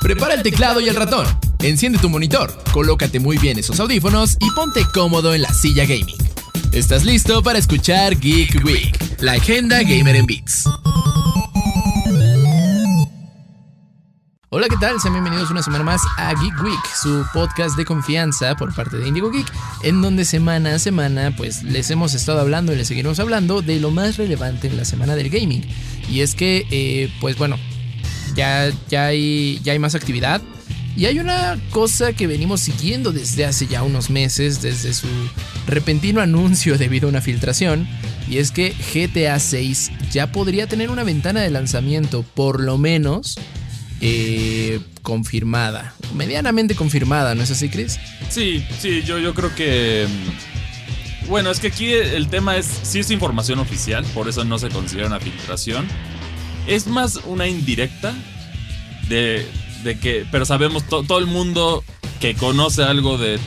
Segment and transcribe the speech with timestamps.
[0.00, 1.26] Prepara el teclado y el ratón.
[1.60, 6.16] Enciende tu monitor, colócate muy bien esos audífonos y ponte cómodo en la silla gaming.
[6.72, 8.96] ¿Estás listo para escuchar Geek Week?
[9.20, 10.64] La agenda gamer en Beats.
[14.52, 15.00] Hola, ¿qué tal?
[15.00, 19.06] Sean bienvenidos una semana más a Geek Week, su podcast de confianza por parte de
[19.06, 19.46] Indigo Geek,
[19.84, 23.78] en donde semana a semana pues les hemos estado hablando y les seguiremos hablando de
[23.78, 25.64] lo más relevante en la semana del gaming.
[26.10, 27.58] Y es que, eh, pues bueno,
[28.40, 30.40] ya, ya, hay, ya hay más actividad.
[30.96, 35.08] Y hay una cosa que venimos siguiendo desde hace ya unos meses, desde su
[35.66, 37.86] repentino anuncio debido a una filtración,
[38.28, 43.38] y es que GTA 6 ya podría tener una ventana de lanzamiento, por lo menos,
[44.00, 47.98] eh, confirmada, medianamente confirmada, ¿no es así, Chris?
[48.30, 50.06] Sí, sí, yo, yo creo que...
[51.28, 54.70] Bueno, es que aquí el tema es, sí es información oficial, por eso no se
[54.70, 55.86] considera una filtración.
[56.66, 58.14] Es más una indirecta
[59.08, 59.46] de,
[59.82, 61.84] de que, pero sabemos, todo el mundo
[62.20, 63.38] que conoce algo de,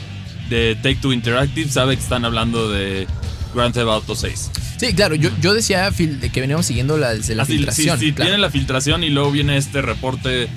[0.48, 3.06] de Take Two Interactive sabe que están hablando de
[3.54, 4.50] Grand Theft Auto 6.
[4.78, 7.98] Sí, claro, yo, yo decía que veníamos siguiendo la, la filtración.
[7.98, 8.30] Sí, sí, claro.
[8.30, 10.48] viene la filtración y luego viene este reporte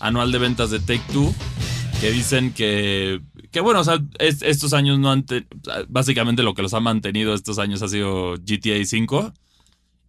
[0.00, 1.34] anual de ventas de Take Two
[2.00, 5.24] que dicen que, que bueno, o sea, estos años no han,
[5.88, 9.32] básicamente lo que los ha mantenido estos años ha sido GTA 5.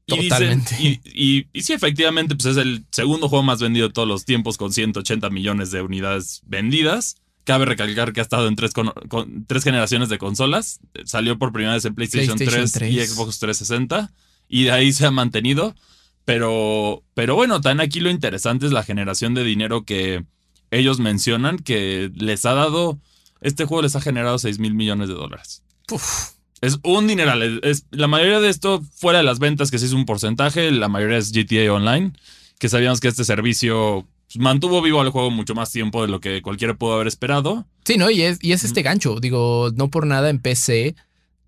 [0.07, 0.75] Totalmente.
[0.79, 4.23] Y, y, y, sí, efectivamente, pues es el segundo juego más vendido de todos los
[4.23, 7.17] tiempos con 180 millones de unidades vendidas.
[7.43, 10.79] Cabe recalcar que ha estado en tres, con, con, tres generaciones de consolas.
[11.03, 14.11] Salió por primera vez en PlayStation, PlayStation 3, 3, y Xbox 360.
[14.47, 15.75] Y de ahí se ha mantenido.
[16.23, 20.25] Pero, pero bueno, también aquí lo interesante es la generación de dinero que
[20.71, 22.99] ellos mencionan que les ha dado.
[23.41, 25.63] Este juego les ha generado 6 mil millones de dólares.
[25.91, 26.36] Uf.
[26.61, 27.59] Es un dineral.
[27.63, 30.87] Es, la mayoría de esto, fuera de las ventas, que sí es un porcentaje, la
[30.87, 32.13] mayoría es GTA Online,
[32.59, 36.41] que sabíamos que este servicio mantuvo vivo al juego mucho más tiempo de lo que
[36.41, 37.65] cualquiera pudo haber esperado.
[37.85, 38.09] Sí, ¿no?
[38.09, 39.19] Y es, y es este gancho.
[39.19, 40.95] Digo, no por nada en PC,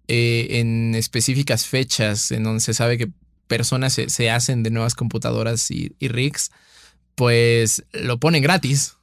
[0.07, 3.09] eh, en específicas fechas, en donde se sabe que
[3.47, 6.51] personas se, se hacen de nuevas computadoras y, y rigs,
[7.15, 8.95] pues lo ponen gratis.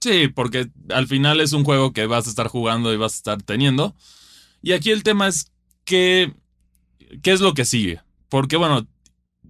[0.00, 3.16] Sí, porque al final es un juego que vas a estar jugando y vas a
[3.16, 3.94] estar teniendo.
[4.62, 5.50] Y aquí el tema es
[5.84, 6.32] que,
[7.22, 8.00] ¿qué es lo que sigue?
[8.28, 8.86] Porque bueno,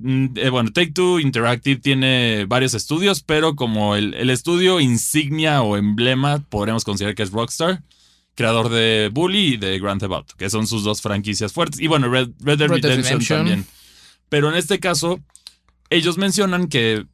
[0.02, 5.76] eh, bueno, Take Two Interactive tiene varios estudios, pero como el, el, estudio insignia o
[5.76, 7.82] emblema, podremos considerar que es Rockstar,
[8.34, 11.78] creador de Bully y de Grand Theft Auto, que son sus dos franquicias fuertes.
[11.78, 13.66] Y bueno, Red, Red Dead Redemption, Redemption también.
[14.28, 15.20] Pero en este caso,
[15.90, 17.04] ellos mencionan que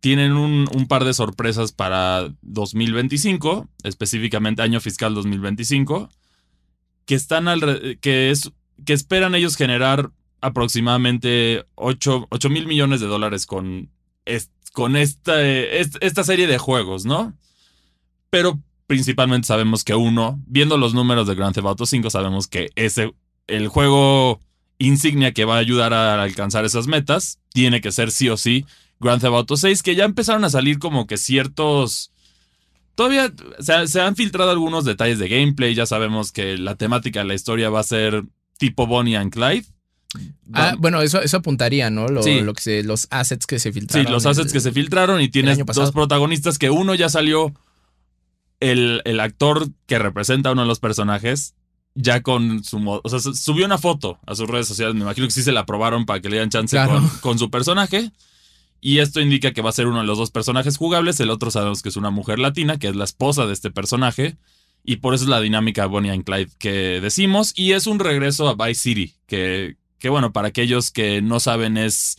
[0.00, 6.10] tienen un, un, par de sorpresas para 2025, específicamente año fiscal 2025,
[7.10, 8.52] que están al, que es
[8.86, 13.90] que esperan ellos generar aproximadamente 8, 8 mil millones de dólares con,
[14.72, 17.36] con esta, esta serie de juegos, ¿no?
[18.30, 22.70] Pero principalmente sabemos que uno, viendo los números de Grand Theft Auto 5, sabemos que
[22.76, 23.12] ese,
[23.48, 24.38] el juego
[24.78, 28.66] insignia que va a ayudar a alcanzar esas metas, tiene que ser sí o sí
[29.00, 32.12] Grand Theft Auto 6, que ya empezaron a salir como que ciertos...
[32.94, 37.26] Todavía se, se han filtrado algunos detalles de gameplay, ya sabemos que la temática de
[37.26, 38.24] la historia va a ser
[38.58, 39.64] tipo Bonnie and Clyde.
[40.52, 42.08] Ah, bueno, eso, eso apuntaría, ¿no?
[42.08, 42.40] Lo, Sí.
[42.40, 44.06] lo que se, los assets que se filtraron.
[44.06, 47.54] Sí, los assets el- que se filtraron y tienes dos protagonistas que uno ya salió
[48.58, 51.54] el, el actor que representa a uno de los personajes
[51.94, 55.00] ya con su mo- o sea, su- subió una foto a sus redes sociales, me
[55.02, 56.94] imagino que sí se la aprobaron para que le dieran chance Claro.
[57.00, 58.10] con, con su personaje.
[58.80, 61.50] Y esto indica que va a ser uno de los dos personajes jugables, el otro
[61.50, 64.36] sabemos que es una mujer latina, que es la esposa de este personaje.
[64.82, 67.52] Y por eso es la dinámica Bonnie and Clyde que decimos.
[67.54, 71.76] Y es un regreso a Vice City, que, que bueno, para aquellos que no saben
[71.76, 72.16] es,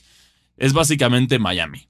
[0.58, 1.88] es básicamente Miami.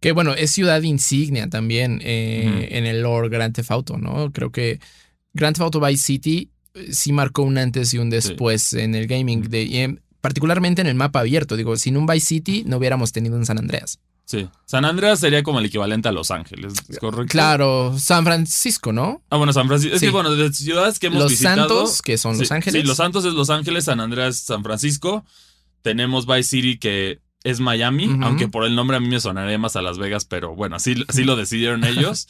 [0.00, 4.32] Que bueno, es ciudad insignia también eh, en el lore Grand Theft Auto, ¿no?
[4.32, 4.80] Creo que
[5.34, 9.06] Grand Theft Auto Vice City eh, sí marcó un antes y un después en el
[9.06, 11.56] gaming, de, particularmente en el mapa abierto.
[11.56, 13.98] Digo, sin un Vice City no hubiéramos tenido un San Andreas.
[14.26, 14.48] Sí.
[14.64, 17.30] San Andreas sería como el equivalente a Los Ángeles, ¿es ¿correcto?
[17.30, 19.22] Claro, San Francisco, ¿no?
[19.30, 19.94] Ah, bueno, San Francisco.
[19.94, 20.06] Es Sí.
[20.06, 21.68] que bueno, de ciudades que hemos Los visitado.
[21.68, 22.82] Santos, que son Los Ángeles.
[22.82, 25.24] Sí, Los Santos es Los Ángeles, San Andreas es San Francisco.
[25.82, 29.76] Tenemos Vice City que es Miami, aunque por el nombre a mí me sonaría más
[29.76, 32.26] a Las Vegas, pero bueno, así, así lo decidieron ellos.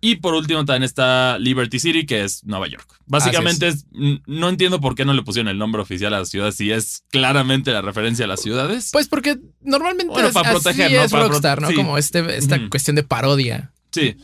[0.00, 2.86] Y por último también está Liberty City, que es Nueva York.
[3.06, 3.86] Básicamente es,
[4.26, 7.04] no entiendo por qué no le pusieron el nombre oficial a las ciudades si es
[7.10, 8.90] claramente la referencia a las ciudades.
[8.92, 11.02] Pues porque normalmente Bueno, es, para así proteger, ¿no?
[11.02, 11.68] es Para Rockstar, ¿no?
[11.68, 11.74] sí.
[11.74, 13.72] Como este, esta cuestión de parodia.
[13.90, 14.16] Sí.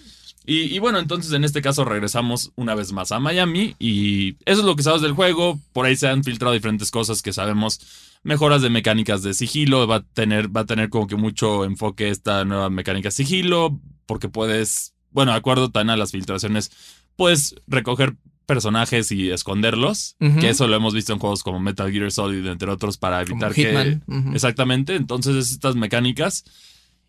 [0.46, 4.60] Y, y, bueno, entonces en este caso regresamos una vez más a Miami y eso
[4.60, 5.58] es lo que sabes del juego.
[5.72, 7.80] Por ahí se han filtrado diferentes cosas que sabemos.
[8.22, 9.86] Mejoras de mecánicas de sigilo.
[9.86, 13.80] Va a tener, va a tener como que mucho enfoque esta nueva mecánica de sigilo.
[14.06, 16.70] Porque puedes, bueno, de acuerdo tan a las filtraciones,
[17.16, 18.16] puedes recoger
[18.46, 20.16] personajes y esconderlos.
[20.40, 23.36] Que eso lo hemos visto en juegos como Metal Gear Solid, entre otros, para Como
[23.36, 24.00] evitar que.
[24.34, 24.96] Exactamente.
[24.96, 26.44] Entonces, estas mecánicas.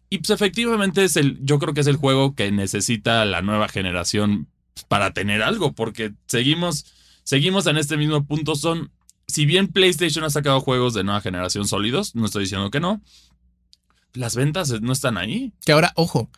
[0.10, 1.44] Y pues efectivamente es el.
[1.44, 4.48] Yo creo que es el juego que necesita la nueva generación
[4.88, 5.74] para tener algo.
[5.74, 6.86] Porque seguimos.
[7.24, 8.56] Seguimos en este mismo punto.
[8.56, 8.92] Son.
[9.28, 13.02] Si bien PlayStation ha sacado juegos de nueva generación sólidos, no estoy diciendo que no.
[14.14, 15.52] Las ventas no están ahí.
[15.66, 16.30] Que ahora, ojo,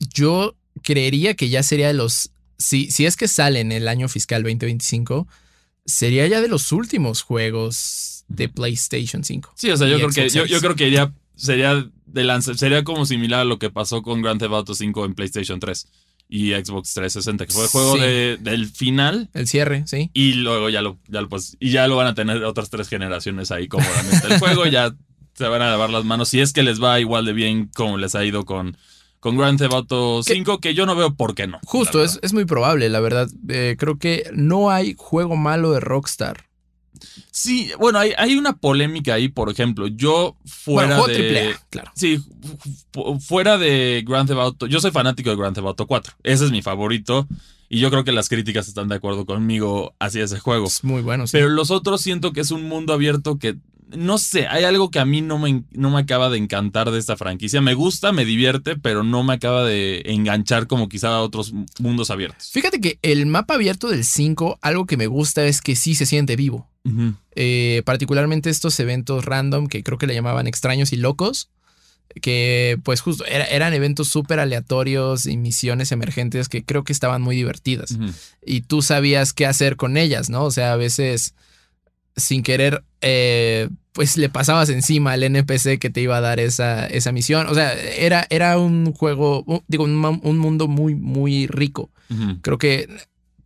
[0.00, 2.30] yo creería que ya sería de los.
[2.58, 5.28] Si, si es que sale en el año fiscal 2025,
[5.86, 8.48] sería ya de los últimos juegos de.
[8.48, 9.52] PlayStation 5.
[9.56, 10.28] Sí, o sea, yo creo que.
[10.28, 11.12] Yo, yo creo que iría.
[11.36, 15.04] Sería de lanza- sería como similar a lo que pasó con Grand Theft Auto 5
[15.04, 15.86] en PlayStation 3
[16.28, 18.00] y Xbox 360, que fue el juego Sí.
[18.00, 20.10] de- del final El cierre, sí.
[20.14, 22.88] Y luego ya lo, ya lo, pues, y ya lo van a tener otras tres
[22.88, 24.26] generaciones ahí cómodamente.
[24.28, 24.94] El juego ya
[25.34, 26.28] se van a lavar las manos.
[26.30, 28.76] Si es que les va igual de bien como les ha ido con,
[29.20, 31.58] con Grand Theft Auto Que- 5, que yo no veo por qué no.
[31.64, 33.28] Justo, es, es muy probable, la verdad.
[33.48, 36.46] Eh, creo que no hay juego malo de Rockstar.
[37.30, 39.86] Sí, bueno, hay, hay una polémica ahí, por ejemplo.
[39.86, 41.54] Yo fuera bueno, juego de.
[41.70, 41.92] claro.
[41.94, 42.18] Sí,
[42.92, 44.66] fu- fuera de Grand Theft Auto.
[44.66, 46.14] Yo soy fanático de Grand Theft Auto 4.
[46.24, 47.28] Ese es mi favorito.
[47.68, 50.66] Y yo creo que las críticas están de acuerdo conmigo hacia ese juego.
[50.66, 51.32] Es muy bueno, sí.
[51.32, 53.56] Pero los otros siento que es un mundo abierto que,
[53.96, 56.98] no sé, hay algo que a mí no me, no me acaba de encantar de
[56.98, 57.60] esta franquicia.
[57.60, 62.10] Me gusta, me divierte, pero no me acaba de enganchar como quizá a otros mundos
[62.10, 62.50] abiertos.
[62.52, 66.06] Fíjate que el mapa abierto del 5, algo que me gusta es que sí se
[66.06, 66.68] siente vivo.
[67.34, 71.50] Eh, particularmente estos eventos random que creo que le llamaban extraños y locos.
[72.22, 77.20] Que pues justo era- eran eventos súper aleatorios y misiones emergentes que creo que estaban
[77.20, 77.96] muy divertidas.
[78.44, 80.44] Y tú sabías qué hacer con ellas, ¿no?
[80.44, 81.34] O sea, a veces
[82.16, 86.86] sin querer, eh, pues le pasabas encima al NPC que te iba a dar esa,
[86.86, 87.46] esa misión.
[87.48, 91.90] O sea, era, era un juego, digo, un, mundo muy, muy rico.
[92.40, 92.88] Creo que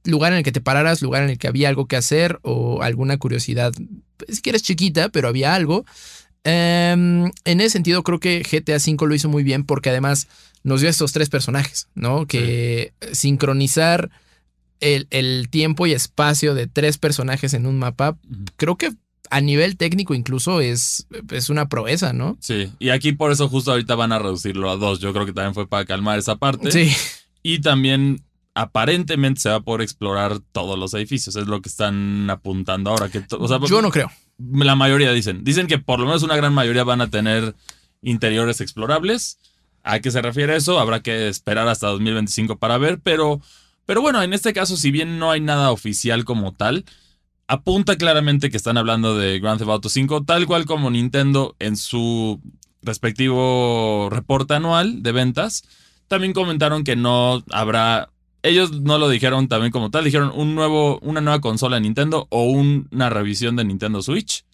[0.05, 2.83] lugar en el que te pararas, lugar en el que había algo que hacer o
[2.83, 3.73] alguna curiosidad,
[4.17, 5.85] pues, si quieres chiquita, pero había algo.
[6.45, 10.29] Em, en ese sentido, creo que GTA V lo hizo muy bien porque además
[10.65, 12.27] nos dio estos tres personajes, ¿no?
[12.27, 14.11] Que sincronizar
[14.83, 18.19] el, el tiempo y espacio de tres personajes en un mapa,
[18.57, 18.93] creo que
[19.31, 22.37] a nivel técnico incluso es, es una proeza, ¿no?
[22.41, 25.01] Sí, y aquí por eso justo ahorita van a reducirlo a dos.
[25.01, 26.71] Yo creo que también fue para calmar esa parte.
[26.71, 26.93] Sí,
[27.43, 28.23] Y también
[28.55, 31.35] aparentemente se va a poder explorar todos los edificios.
[31.37, 33.09] Es lo que están apuntando ahora.
[33.09, 34.11] Que to- o sea, yo no creo.
[34.39, 35.43] La mayoría dicen.
[35.45, 37.55] Dicen que por lo menos una gran mayoría van a tener
[38.03, 39.39] interiores explorables.
[39.83, 40.79] ¿A qué se refiere eso?
[40.79, 43.41] Habrá que esperar hasta 2025 para ver, pero,
[43.87, 46.85] pero bueno, en este caso, si bien no hay nada oficial como tal,
[47.47, 51.77] apunta claramente que están hablando de Grand Theft Auto 5, tal cual como Nintendo en
[51.77, 52.41] su
[52.83, 55.65] respectivo reporte anual de ventas.
[56.09, 58.11] También comentaron que no habrá.
[58.43, 62.27] Ellos no lo dijeron también como tal, dijeron un nuevo, una nueva consola de Nintendo
[62.31, 64.45] o una revisión de Nintendo Switch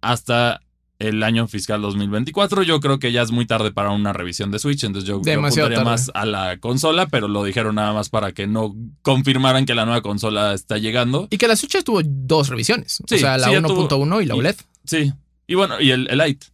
[0.00, 0.60] hasta
[1.08, 2.62] el año fiscal 2024.
[2.62, 5.54] Yo creo que ya es muy tarde para una revisión de Switch, entonces yo, apuntaría
[5.76, 5.84] tarde.
[5.84, 9.84] más a la consola, pero lo dijeron nada más para que no confirmaran que la
[9.84, 11.28] nueva consola está llegando.
[11.30, 13.02] Y que la Switch tuvo dos revisiones.
[13.06, 14.56] Sí, o sea, la sí, ya tuvo- 1.1 y la y- OLED.
[14.84, 15.12] Sí.
[15.46, 16.46] Y bueno, y el, el Lite.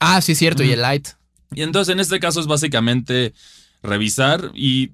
[0.00, 1.10] Ah, sí, es cierto, y el Lite.
[1.54, 3.32] Y entonces en este caso es básicamente
[3.82, 4.90] revisar y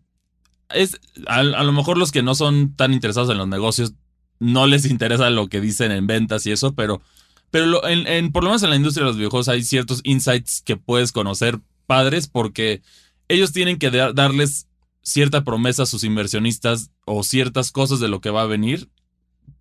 [0.69, 3.95] es a, a lo mejor los que no son tan interesados en los negocios
[4.39, 7.03] no les interesa lo que dicen en ventas y eso, pero,
[7.51, 10.01] pero lo- en, en- por lo menos en la industria de los videojuegos hay ciertos
[10.05, 12.83] insights que puedes conocer padres porque
[13.29, 14.67] ellos tienen que dar- darles
[15.03, 18.89] cierta promesa a sus inversionistas o ciertas cosas de lo que va a venir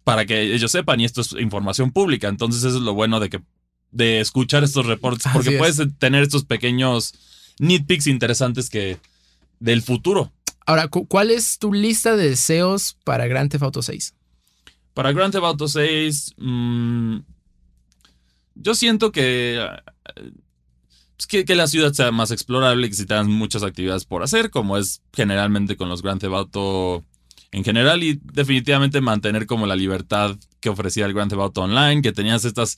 [0.04, 2.28] para que ellos sepan y esto es información pública.
[2.28, 3.42] Entonces eso es lo bueno de que
[3.92, 5.58] de escuchar estos reportes porque es.
[5.58, 7.14] puedes tener estos pequeños
[7.60, 9.00] nitpicks interesantes que
[9.60, 10.32] del futuro.
[10.66, 14.14] Ahora, cu- ¿cuál es tu lista de deseos para Grand Theft Auto 6?
[14.94, 17.18] Para Grand Theft Auto 6, mm,
[18.62, 19.66] yo siento que,
[21.16, 24.50] pues, que, que la ciudad sea más explorable, que si tengan muchas actividades por hacer,
[24.50, 27.06] como es generalmente con los Grand Theft Auto
[27.52, 32.02] en general, y definitivamente mantener como la libertad que ofrecía el Grand Theft Auto Online,
[32.02, 32.78] que tenías estas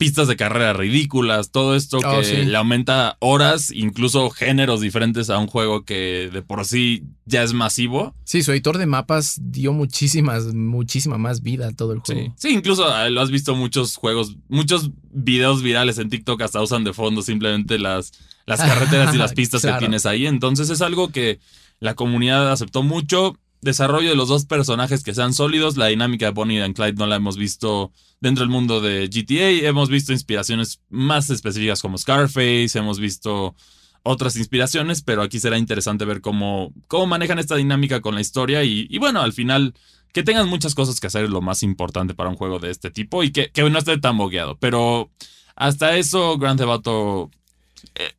[0.00, 2.36] pistas de carrera ridículas, todo esto Oh, que sí.
[2.46, 7.52] le aumenta horas, incluso géneros diferentes a un juego que de por sí ya es
[7.52, 8.14] masivo.
[8.24, 12.34] Sí, su editor de mapas dio muchísimas, muchísima más vida a todo el juego.
[12.38, 16.82] sí, incluso eh, lo has visto muchos juegos, muchos videos virales en TikTok hasta usan
[16.82, 18.12] de fondo simplemente las
[18.46, 19.76] las carreteras y las pistas Claro.
[19.76, 20.26] que tienes ahí.
[20.26, 21.40] Entonces es algo que
[21.78, 23.36] la comunidad aceptó mucho.
[23.60, 25.76] Desarrollo de los dos personajes que sean sólidos.
[25.76, 29.68] La dinámica de Bonnie and Clyde no la hemos visto dentro del mundo de GTA.
[29.68, 32.78] Hemos visto inspiraciones más específicas como Scarface.
[32.78, 33.54] Hemos visto
[34.02, 38.64] otras inspiraciones, pero aquí será interesante ver cómo, cómo manejan esta dinámica con la historia.
[38.64, 39.74] Y, y bueno, al final,
[40.12, 42.90] que tengan muchas cosas que hacer es lo más importante para un juego de este
[42.90, 44.56] tipo y que, no esté tan bogueado.
[44.58, 45.10] Pero
[45.56, 47.32] hasta eso, Grand Theft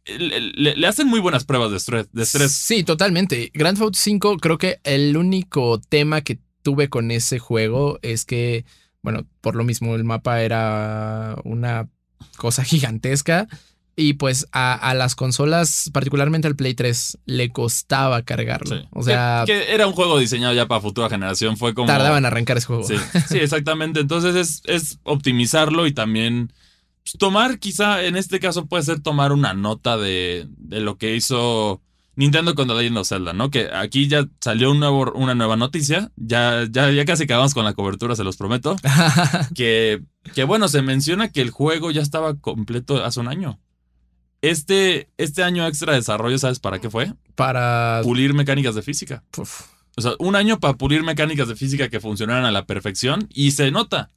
[0.05, 2.07] le, le- hacen muy buenas pruebas de estrés.
[2.11, 2.51] De estrés.
[2.51, 3.51] Sí, totalmente.
[3.53, 8.25] Grand Theft Auto 5, creo que el único tema que tuve con ese juego es
[8.25, 8.65] que,
[9.01, 11.87] bueno, por lo mismo el mapa era una
[12.37, 13.47] cosa gigantesca
[13.95, 18.77] y pues a, a las consolas, particularmente al Play 3, le costaba cargarlo.
[18.77, 18.87] Sí.
[18.91, 21.57] O sea, que, que era un juego diseñado ya para futura generación.
[21.57, 21.87] Fue como.
[21.87, 22.83] tardaban en arrancar ese juego.
[22.83, 22.95] Sí,
[23.27, 23.99] sí, exactamente.
[23.99, 26.53] Entonces es, es optimizarlo y también
[27.17, 31.81] tomar, quizá en este caso puede ser tomar una nota de, de lo que hizo
[32.15, 33.49] Nintendo con The Legend of Zelda, ¿no?
[33.49, 36.11] Que aquí ya salió un nuevo, una nueva noticia.
[36.17, 38.75] Ya, ya, ya casi acabamos con la cobertura, se los prometo.
[39.55, 40.01] Que,
[40.33, 43.59] que bueno, se menciona que el juego ya estaba completo hace un año.
[44.41, 47.13] Este, este año extra de desarrollo, ¿sabes para qué fue?
[47.35, 48.01] Para.
[48.03, 49.23] Pulir mecánicas de física.
[49.37, 49.67] Uf.
[49.97, 53.51] O sea, un año para pulir mecánicas de física que funcionaran a la perfección y
[53.51, 54.09] se nota.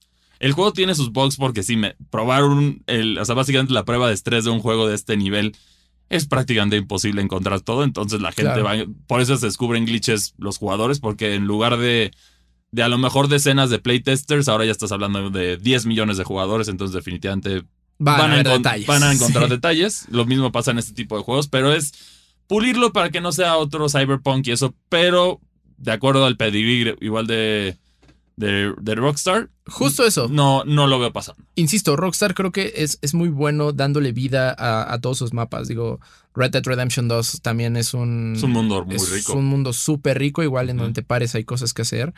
[0.44, 3.84] El juego tiene sus bugs porque sí, me, probar un, el, o sea, básicamente la
[3.84, 5.56] prueba de estrés de un juego de este nivel
[6.10, 8.64] es prácticamente imposible encontrar todo, entonces la gente Claro.
[8.64, 8.74] va,
[9.06, 12.10] por eso se descubren glitches los jugadores, porque en lugar de,
[12.72, 16.24] de a lo mejor decenas de playtesters, ahora ya estás hablando de 10 millones de
[16.24, 17.62] jugadores, entonces definitivamente
[17.98, 18.86] Van, a, ver detalles.
[18.86, 19.50] van a encontrar Sí.
[19.50, 20.06] detalles.
[20.10, 21.92] Lo mismo pasa en este tipo de juegos, pero es
[22.48, 25.40] pulirlo para que no sea otro Cyberpunk y eso, pero
[25.78, 27.78] de acuerdo al pedigrí igual de,
[28.36, 30.28] de, de Rockstar, Justo eso.
[30.28, 31.42] no, no lo veo pasando.
[31.54, 35.68] Insisto, Rockstar creo que es, es muy bueno dándole vida a, a todos sus mapas.
[35.68, 36.00] Digo,
[36.34, 38.34] Red Dead Redemption 2 también es un.
[38.36, 39.34] Es un mundo muy es rico.
[39.34, 42.12] un mundo súper rico, igual en donde te pares hay cosas que hacer.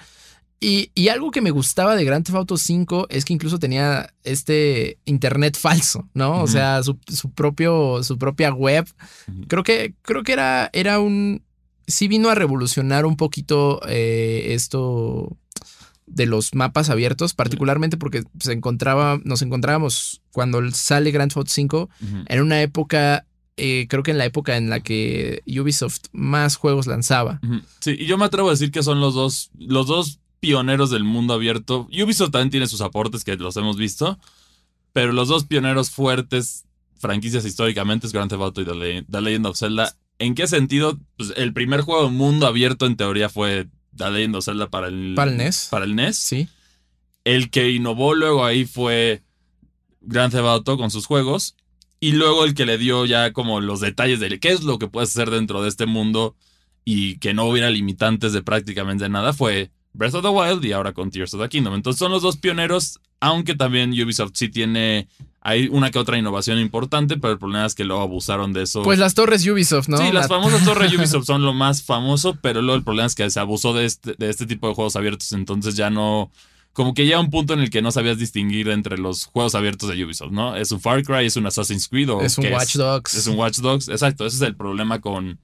[0.59, 4.09] Y, y algo que me gustaba de Grand Theft Auto 5 es que incluso tenía
[4.25, 6.41] este internet falso, ¿no?
[6.43, 8.89] O sea, su, su propio, su propia web.
[9.49, 11.43] Creo que, creo que era, era un.
[11.87, 15.37] Sí vino a revolucionar un poquito eh, esto
[16.07, 21.51] de los mapas abiertos, particularmente porque se encontraba, nos encontrábamos cuando sale Grand Theft Auto
[21.53, 22.17] 5 Ujú.
[22.27, 26.87] en una época, eh, creo que en la época en la que Ubisoft más juegos
[26.87, 27.41] lanzaba.
[27.81, 31.03] Sí, y yo me atrevo a decir que son los dos, los dos pioneros del
[31.05, 31.89] mundo abierto.
[31.91, 34.19] Ubisoft también tiene sus aportes que los hemos visto,
[34.93, 36.65] pero los dos pioneros fuertes,
[36.99, 39.97] franquicias históricamente, es Grand Theft Auto y The Le- The Legend of Zelda.
[40.19, 40.99] ¿En qué sentido?
[41.17, 44.89] Pues el primer juego de mundo abierto en teoría fue The Legend of Zelda para
[44.89, 45.69] el, Para el NES.
[45.71, 46.17] Para el NES.
[46.17, 46.49] Sí.
[47.25, 49.23] El que innovó luego ahí fue
[50.01, 51.57] Grand Theft Auto con sus juegos.
[51.99, 54.87] Y luego el que le dio ya como los detalles de qué es lo que
[54.87, 56.37] puedes hacer dentro de este mundo
[56.85, 60.93] y que no hubiera limitantes de prácticamente nada fue Breath of the Wild y ahora
[60.93, 61.75] con Tears of the Kingdom.
[61.75, 65.09] Entonces son los dos pioneros, aunque también Ubisoft sí tiene
[65.49, 68.83] hay una que otra innovación importante, pero el problema es que luego abusaron de eso.
[68.83, 69.97] Pues las torres Ubisoft, ¿no?
[69.99, 73.15] Sí, las La- famosas torres Ubisoft son lo más famoso, pero luego el problema es
[73.15, 76.33] que se abusó de este, de este tipo de juegos abiertos, entonces ya no...
[76.73, 79.89] Como que llega un punto en el que no sabías distinguir entre los juegos abiertos
[79.89, 80.57] de Ubisoft, ¿no?
[80.57, 83.15] ¿Es un Far Cry, es un Assassin's Creed o es un Watch Dogs.
[83.15, 85.39] Es un Watch Dogs, exacto, ese es el problema con,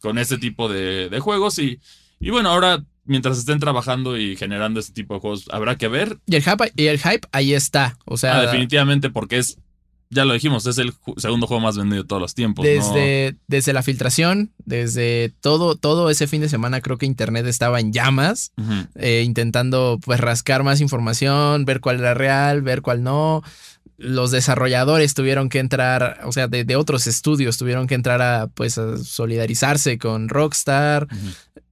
[0.00, 1.78] con este tipo de, de juegos y,
[2.20, 6.18] y bueno, ahora mientras estén trabajando y generando este tipo de juegos, habrá que ver,
[6.26, 7.96] Y el hype, y el hype ahí está.
[8.04, 9.58] O sea, Ah, definitivamente porque es,
[10.10, 12.64] ya lo dijimos, es el ju- segundo juego más vendido de todos los tiempos.
[12.64, 12.70] ¿no?
[12.70, 17.80] desde, desde la filtración, desde todo, todo ese fin de semana, creo que Internet estaba
[17.80, 18.52] en llamas.
[18.94, 23.42] Eh, intentando pues rascar más información, ver cuál era real, ver cuál no.
[24.00, 28.46] Los desarrolladores tuvieron que entrar, o sea, de, de otros estudios tuvieron que entrar a
[28.46, 31.08] pues a solidarizarse con Rockstar.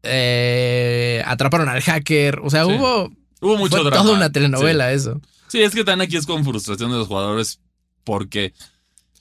[0.02, 2.40] Eh, atraparon al hacker.
[2.42, 2.72] O sea, Sí.
[2.72, 4.02] hubo Hubo mucho fue drama.
[4.02, 5.20] toda una telenovela eso.
[5.48, 7.60] Sí, es que también aquí es con frustración de los jugadores
[8.02, 8.54] porque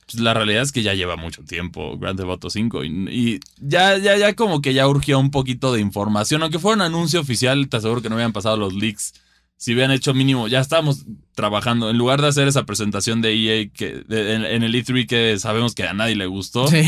[0.05, 3.39] pues, la realidad es que ya lleva mucho tiempo Grand Theft Auto 5 y, y
[3.59, 7.19] ya, ya, ya como que ya urgía un poquito de información, aunque fuera un anuncio
[7.19, 9.13] oficial, te aseguro que no habían pasado los leaks.
[9.57, 13.69] Si hubieran hecho mínimo, ya estábamos trabajando, en lugar de hacer esa presentación de EA
[13.73, 16.81] que, de- en, en el E3 que sabemos que a nadie le gustó, Sí.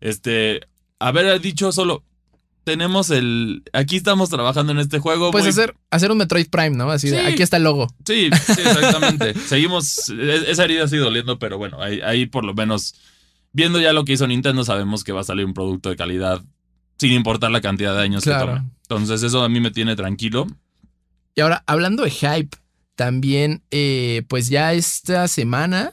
[0.00, 0.60] este,
[0.98, 2.04] haber dicho solo,
[2.64, 5.30] tenemos el, aquí estamos trabajando en este juego.
[5.30, 6.90] Pues hacer, hacer un Metroid Prime, ¿no?
[6.90, 7.26] Así de, Sí.
[7.26, 7.86] aquí está el logo.
[8.04, 9.34] Sí, sí, exactamente.
[9.46, 12.94] Seguimos, e- esa herida sigue doliendo, pero bueno, ahí, ahí por lo menos,
[13.52, 16.42] viendo ya lo que hizo Nintendo, sabemos que va a salir un producto de calidad,
[16.98, 18.46] sin importar la cantidad de años Claro.
[18.46, 18.70] que tome.
[18.82, 20.46] Entonces eso a mí me tiene tranquilo.
[21.36, 22.56] Y ahora, hablando de hype,
[22.96, 25.92] también, eh, pues ya esta semana.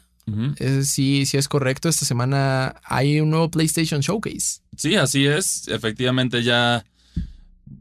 [0.57, 1.89] Eh, sí, sí es correcto.
[1.89, 4.61] Esta semana hay un nuevo PlayStation Showcase.
[4.77, 5.67] Sí, así es.
[5.67, 6.85] Efectivamente, ya.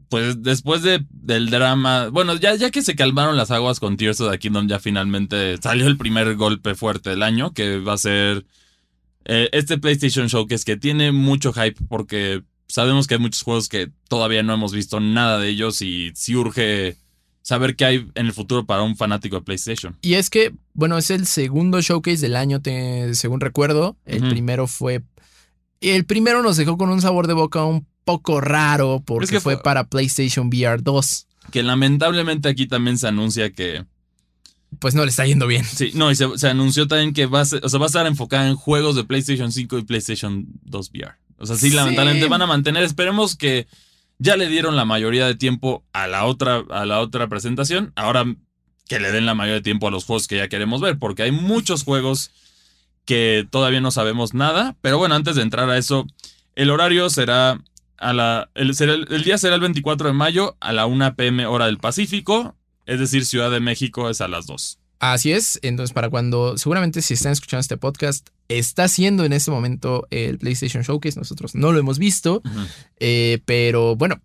[0.09, 2.09] Pues después de, del drama.
[2.09, 5.57] Bueno, ya, ya que se calmaron las aguas con Tears of the Kingdom, ya finalmente
[5.57, 8.45] salió el primer golpe fuerte del año, que va a ser
[9.23, 13.89] eh, este PlayStation Showcase, que tiene mucho hype porque sabemos que hay muchos juegos que
[14.09, 16.97] todavía no hemos visto nada de ellos y sí urge
[17.43, 19.95] saber qué hay en el futuro para un fanático de PlayStation.
[20.01, 23.95] Y es que, bueno, es el segundo showcase del año, te- según recuerdo.
[24.05, 25.03] El primero fue.
[25.81, 29.39] El primero nos dejó con un sabor de boca un poco raro porque Es que
[29.39, 31.27] fue fue- para PlayStation VR 2.
[31.51, 33.85] Que lamentablemente aquí también se anuncia que.
[34.79, 35.63] Pues no le está yendo bien.
[35.65, 37.87] Sí, no, y se, se anunció también que va a, ser- o sea, va a
[37.87, 41.13] estar enfocada en juegos de PlayStation 5 y PlayStation 2 VR.
[41.37, 41.75] O sea, sí, Sí.
[41.75, 42.83] lamentablemente van a mantener.
[42.83, 43.67] Esperemos que
[44.23, 47.91] ya le dieron la mayoría de tiempo a la otra, a la otra presentación.
[47.97, 48.23] Ahora
[48.87, 51.23] que le den la mayoría de tiempo a los juegos que ya queremos ver, porque
[51.23, 52.31] hay muchos juegos
[53.03, 54.77] que todavía no sabemos nada.
[54.81, 56.07] Pero bueno, antes de entrar a eso,
[56.55, 57.61] el horario será
[57.97, 58.49] a la.
[58.55, 58.73] El,
[59.25, 62.55] día será el 24 de mayo a la 1 pm hora del Pacífico.
[62.85, 64.79] Es decir, Ciudad de México es a las 2.
[64.99, 65.59] Así es.
[65.63, 66.57] Entonces, para cuando.
[66.57, 71.17] Seguramente, si están escuchando este podcast, está siendo en este momento el PlayStation Showcase.
[71.19, 72.41] Nosotros no lo hemos visto.
[72.99, 74.21] Eh, pero bueno.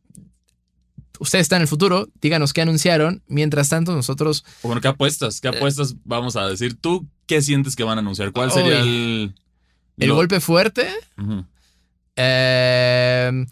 [1.20, 3.24] Ustedes están en el futuro, díganos qué anunciaron.
[3.26, 5.40] Mientras tanto, nosotros Bueno, ¿qué apuestas?
[5.40, 6.76] ¿Qué apuestas vamos a decir?
[6.80, 8.30] ¿Tú qué sientes que van a anunciar?
[8.30, 9.34] ¿Cuál sería el.
[9.96, 10.86] el lo- golpe fuerte.
[12.16, 13.46] Eh,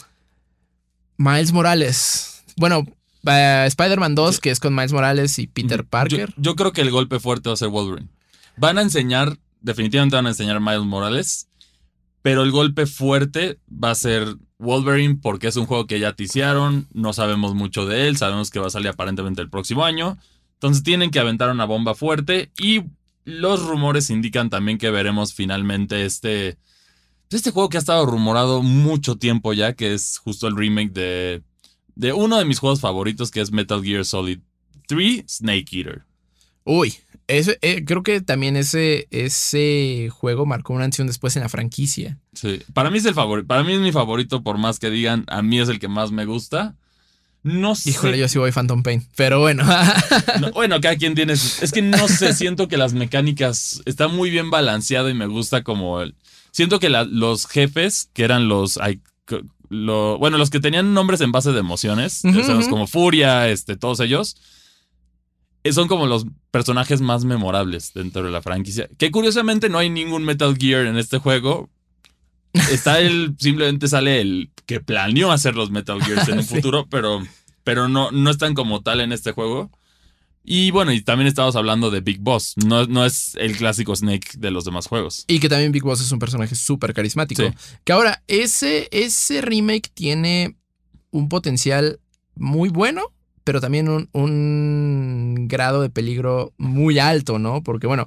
[1.17, 2.45] Miles Morales.
[2.57, 2.87] Bueno,
[3.27, 4.41] eh, Spider-Man 2, Sí.
[4.43, 5.85] que es con Miles Morales y Peter.
[5.85, 6.31] Parker.
[6.37, 8.09] Yo, yo creo que el golpe fuerte va a ser Wolverine.
[8.57, 11.49] Van a enseñar, definitivamente van a enseñar Miles Morales,
[12.23, 16.89] pero el golpe fuerte va a ser Wolverine porque es un juego que ya ticiaron,
[16.93, 20.19] no sabemos mucho de él, sabemos que va a salir aparentemente el próximo año,
[20.55, 22.83] entonces tienen que aventar una bomba fuerte y
[23.25, 26.59] los rumores indican también que veremos finalmente este,
[27.31, 31.43] este juego que ha estado rumorado mucho tiempo ya, que es justo el remake de,
[31.95, 34.41] de uno de mis juegos favoritos que es Metal Gear Solid
[34.87, 36.05] 3 Snake Eater.
[36.67, 36.95] Uy,
[37.29, 41.49] eh, creo que también ese, ese juego marcó un antes y un después en la
[41.49, 42.19] franquicia.
[42.35, 45.25] Sí, para mí es el favorito, para mí es mi favorito por más que digan,
[45.29, 46.75] a mí es el que más me gusta.
[47.43, 47.91] No sé.
[47.91, 49.07] Híjole, yo sí voy Phantom Pain.
[49.17, 49.65] Pero bueno.
[50.41, 54.09] No, bueno, cada quien tiene sus- Es que no sé, siento que las mecánicas está
[54.09, 56.17] muy bien balanceado y me gusta como el...
[56.51, 58.79] Siento que la- los jefes, que eran los...
[59.69, 62.69] lo- bueno, los que tenían nombres en base de emociones, o sea, ujú.
[62.71, 64.37] como Furia, este, todos ellos,
[65.73, 68.89] son como los personajes más memorables dentro de la franquicia.
[68.99, 71.69] Que curiosamente no hay ningún Metal Gear en este juego.
[72.71, 76.55] Está el, simplemente sale el que planeó hacer los Metal Gears en un Sí.
[76.57, 77.23] futuro, pero,
[77.65, 79.71] pero no, no están como tal en este juego.
[80.49, 82.55] Y bueno, y también estamos hablando de Big Boss.
[82.65, 85.25] No, no es el clásico Snake de los demás juegos.
[85.27, 87.43] y que también Big Boss es un personaje súper carismático.
[87.43, 87.49] Sí.
[87.85, 90.57] Que ahora, ese, ese remake tiene
[91.11, 91.99] un potencial
[92.37, 93.13] muy bueno,
[93.47, 97.63] pero también un, un grado de peligro muy alto, ¿no?
[97.63, 98.07] Porque bueno,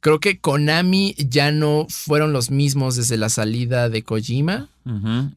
[0.00, 4.70] creo que Konami ya no fueron los mismos desde la salida de Kojima.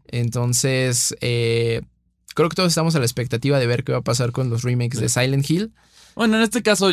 [0.07, 1.81] Entonces, eh,
[2.33, 4.63] creo que todos estamos a la expectativa de ver qué va a pasar con los
[4.63, 5.71] remakes de Silent Hill.
[6.15, 6.89] Bueno, en este caso,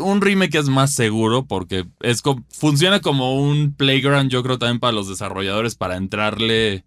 [0.00, 4.80] un remake es más seguro porque es co- funciona como un playground, yo creo, también
[4.80, 6.84] para los desarrolladores para entrarle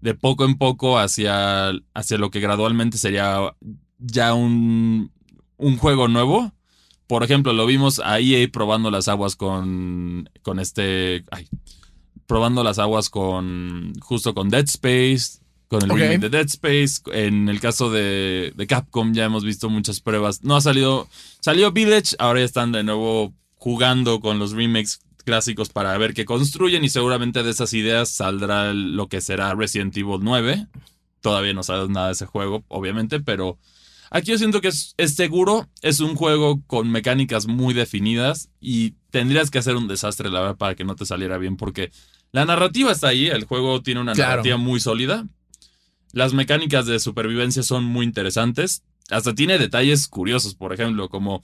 [0.00, 3.38] de poco en poco hacia, hacia lo que gradualmente sería
[3.98, 5.10] ya un,
[5.56, 6.52] un juego nuevo.
[7.06, 11.24] Por ejemplo, lo vimos a EA probando las aguas con, con este...
[11.30, 11.48] ay,
[12.26, 13.92] probando las aguas con...
[14.00, 17.02] justo con Dead Space, con el remake de Dead Space.
[17.12, 20.42] En el caso de, de Capcom ya hemos visto muchas pruebas.
[20.42, 21.08] No ha salido...
[21.40, 26.24] Salió Village, ahora ya están de nuevo jugando con los remakes clásicos para ver qué
[26.24, 30.68] construyen y seguramente de esas ideas saldrá lo que será Resident Evil 9.
[31.20, 33.58] Todavía no sabes nada de ese juego, obviamente, pero
[34.10, 38.94] aquí yo siento que es, es seguro, es un juego con mecánicas muy definidas y
[39.10, 41.90] tendrías que hacer un desastre, la verdad, para que no te saliera bien, porque
[42.32, 44.30] la narrativa está ahí, el juego tiene una Claro.
[44.32, 45.26] narrativa muy sólida,
[46.12, 51.40] las mecánicas de supervivencia son muy interesantes, hasta tiene detalles curiosos, por ejemplo, como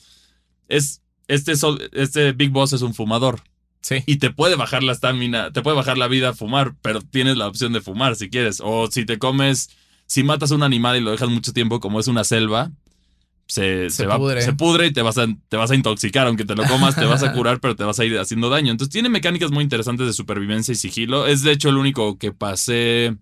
[0.69, 3.43] es este, sol- este Big Boss es un fumador
[3.81, 3.97] Sí.
[4.07, 7.37] y te puede bajar la estamina, te puede bajar la vida a fumar, pero tienes
[7.37, 8.61] la opción de fumar si quieres.
[8.63, 9.71] O si te comes,
[10.07, 12.71] si matas a un animal y lo dejas mucho tiempo, como es una selva,
[13.47, 14.41] se, Se se va- pudre.
[14.43, 16.27] se pudre y te vas, a, te vas a intoxicar.
[16.27, 18.71] Aunque te lo comas, te vas a curar, pero te vas a ir haciendo daño.
[18.73, 21.27] Entonces tiene mecánicas muy interesantes de supervivencia y sigilo.
[21.27, 23.15] Es de hecho el único que pasé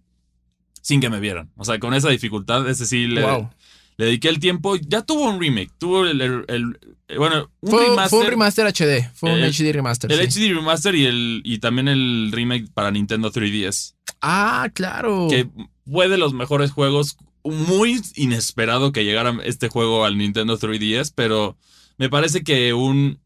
[0.82, 1.50] sin que me vieran.
[1.56, 3.50] O sea, con esa dificultad, ese sí le, wow.
[3.96, 4.76] le dediqué el tiempo.
[4.76, 8.10] Ya tuvo un remake, tuvo el, el- el- eh, bueno, un Fue, remaster.
[8.10, 9.10] fue un remaster HD.
[9.14, 10.12] Fue un El- HD remaster.
[10.12, 10.48] el sí.
[10.48, 15.26] HD remaster y el y también el remake para Nintendo 3DS, Ah, claro.
[15.28, 15.48] que
[15.90, 17.16] fue de los mejores juegos.
[17.42, 21.56] Muy inesperado que llegara este juego al Nintendo 3DS, pero
[21.96, 23.18] me parece que un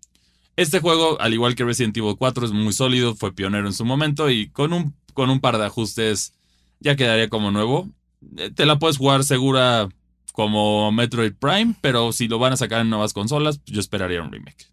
[0.57, 3.85] este juego, al igual que Resident Evil 4, es muy sólido, fue pionero en su
[3.85, 6.33] momento y con un, con un par de ajustes
[6.79, 7.89] ya quedaría como nuevo.
[8.37, 9.89] Eh, Te la puedes jugar segura
[10.33, 14.31] como Metroid Prime, pero si lo van a sacar en nuevas consolas, yo esperaría un
[14.31, 14.69] remake.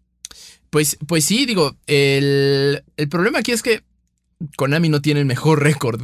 [0.70, 3.82] Pues, pues sí, digo, el, el problema aquí es que
[4.56, 6.00] Konami no tiene el mejor récord.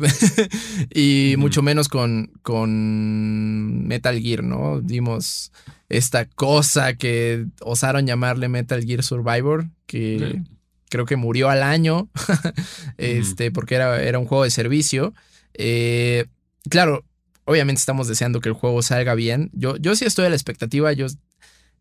[0.94, 4.80] y mucho menos con, con Metal Gear, ¿no?
[4.80, 5.52] Dimos
[5.88, 10.50] esta cosa que osaron llamarle Metal Gear Survivor, que Sí.
[10.90, 12.08] creo que murió al año,
[12.98, 15.14] este, porque era, era un juego de servicio.
[15.54, 16.26] Eh,
[16.70, 17.04] claro,
[17.44, 19.50] obviamente estamos deseando que el juego salga bien.
[19.52, 21.06] Yo, yo sí estoy a la expectativa, yo...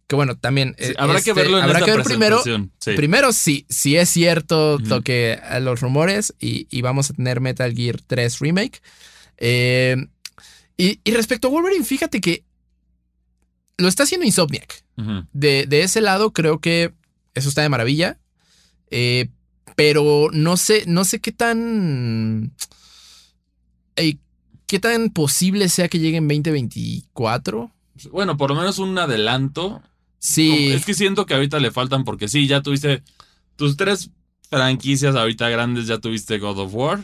[0.08, 0.74] Que bueno, también...
[0.80, 2.92] Sí, eh, habrá que este, verlo en habrá esta que ver primero sí.
[2.96, 4.86] Primero, sí, sí es cierto Ujú.
[4.86, 8.82] lo que a los rumores y, y vamos a tener Metal Gear 3 Remake.
[9.38, 9.98] Eh,
[10.78, 12.44] y, y respecto a Wolverine, fíjate que
[13.78, 14.84] lo está haciendo Insomniac.
[15.34, 16.94] De, de ese lado, creo que
[17.36, 18.18] eso está de maravilla.
[18.90, 19.28] Eh,
[19.76, 22.54] pero no sé, no sé qué tan.
[23.96, 24.18] eh,
[24.66, 27.72] qué tan posible sea que llegue en 2024.
[28.12, 29.84] Bueno, por lo menos un adelanto.
[30.20, 30.70] Sí.
[30.74, 33.04] Es que siento que ahorita le faltan porque sí, ya tuviste
[33.56, 34.10] tus tres
[34.50, 37.04] franquicias ahorita grandes, ya tuviste God of War,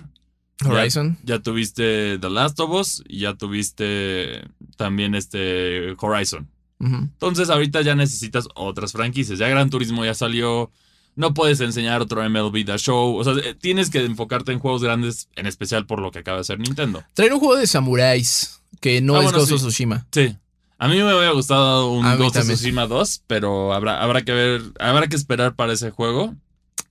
[0.65, 1.17] Horizon.
[1.23, 4.43] ya tuviste The Last of Us y ya tuviste
[4.77, 6.49] también este Horizon.
[6.79, 9.39] Entonces ahorita ya necesitas otras franquicias.
[9.39, 10.69] Ya Gran Turismo ya salió.
[11.15, 13.15] No puedes enseñar otro MLB The Show.
[13.15, 16.37] O sea, eh, tienes que enfocarte en juegos grandes, en especial por lo que acaba
[16.37, 17.01] de hacer Nintendo.
[17.13, 19.57] Traer un juego de samuráis que no Ah, es bueno, Ghost sí.
[19.59, 20.05] Tsushima.
[20.11, 20.35] Sí.
[20.77, 22.43] A mí me hubiera gustado un A Ghost of.
[22.45, 26.35] Tsushima 2, pero habrá, habrá que ver, habrá que esperar para ese juego.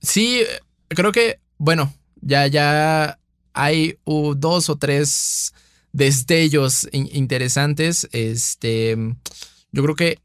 [0.01, 0.41] Sí,
[0.87, 3.19] creo que, bueno, ya, ya
[3.53, 5.53] hay uh, dos o tres
[5.91, 8.07] destellos in- interesantes.
[8.11, 8.97] Este,
[9.71, 10.19] yo creo que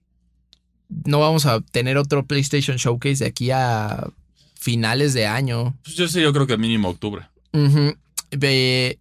[1.05, 4.09] no vamos a tener otro PlayStation Showcase de aquí a
[4.59, 5.77] finales de año.
[5.85, 7.29] Pues yo sí, yo creo que mínimo octubre.
[8.31, 8.99] Ve-